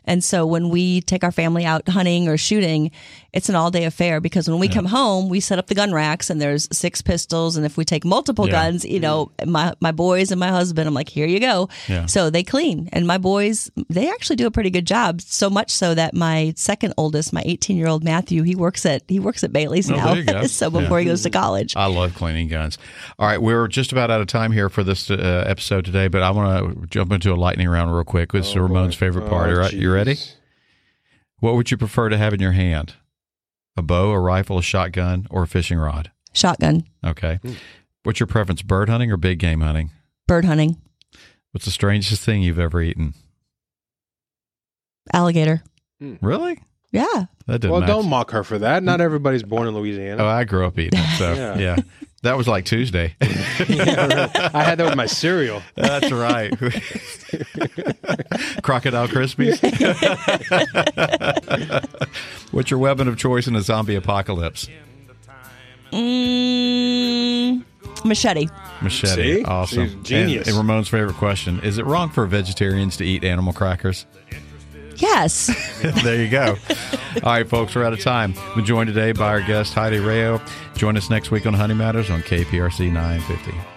[0.05, 2.89] And so when we take our family out hunting or shooting,
[3.33, 5.91] it's an all day affair because when we come home, we set up the gun
[5.93, 7.57] racks and there's six pistols.
[7.57, 8.51] And if we take multiple Yeah.
[8.53, 11.69] guns, you know, my, my boys and my husband, I'm like, here you go.
[11.87, 12.05] Yeah.
[12.07, 12.89] So they clean.
[12.91, 15.21] And my boys, they actually do a pretty good job.
[15.21, 19.03] So much so that my second oldest, my 18 year old Matthew, he works at,
[19.07, 20.05] he works at Bailey's Oh, now.
[20.07, 20.43] there you go.
[20.47, 21.03] so before Yeah.
[21.03, 21.75] he goes to college.
[21.75, 22.77] I love cleaning guns.
[23.19, 26.23] All right, we're just about out of time here for this uh, episode today, but
[26.23, 28.31] I want to jump into a lightning round real quick.
[28.31, 29.49] This is Ramon's favorite part.
[29.49, 30.17] Oh, All right, you ready?
[31.39, 32.95] What would you prefer to have in your hand?
[33.79, 36.11] A bow, a rifle, a shotgun, or a fishing rod?
[36.33, 37.39] Shotgun, Okay.
[38.03, 39.91] What's your preference, bird hunting or big game hunting?
[40.27, 40.75] bird hunting,
[41.53, 43.13] What's the strangest thing you've ever eaten?
[45.13, 45.63] alligator.
[45.99, 46.15] Hmm.
[46.21, 46.59] Really?
[46.91, 47.05] Yeah.
[47.47, 47.87] That didn't Well, match.
[47.87, 48.83] don't mock her for that.
[48.83, 50.23] Not everybody's born in Louisiana.
[50.23, 51.57] Oh, I grew up eating it, so yeah.
[51.57, 51.75] Yeah.
[52.21, 53.15] That was like Tuesday.
[53.21, 55.61] I had that with my cereal.
[55.75, 56.51] That's right.
[58.61, 59.59] Crocodile Krispies.
[62.51, 64.67] What's your weapon of choice in a zombie apocalypse?
[65.91, 67.63] Mm,
[68.03, 68.49] machete.
[68.81, 69.37] Machete.
[69.37, 69.43] See?
[69.43, 69.87] Awesome.
[69.87, 70.47] She's genius.
[70.47, 74.05] And, and Ramon's favorite question Is it wrong for vegetarians to eat animal crackers?
[74.99, 75.47] Yes.
[76.03, 76.55] there you go.
[77.23, 78.33] All right, folks, we're out of time.
[78.55, 80.41] We're joined today by our guest, Heidi Rayo.
[80.75, 83.68] Join us next week on Hunting Matters on KPRC 950.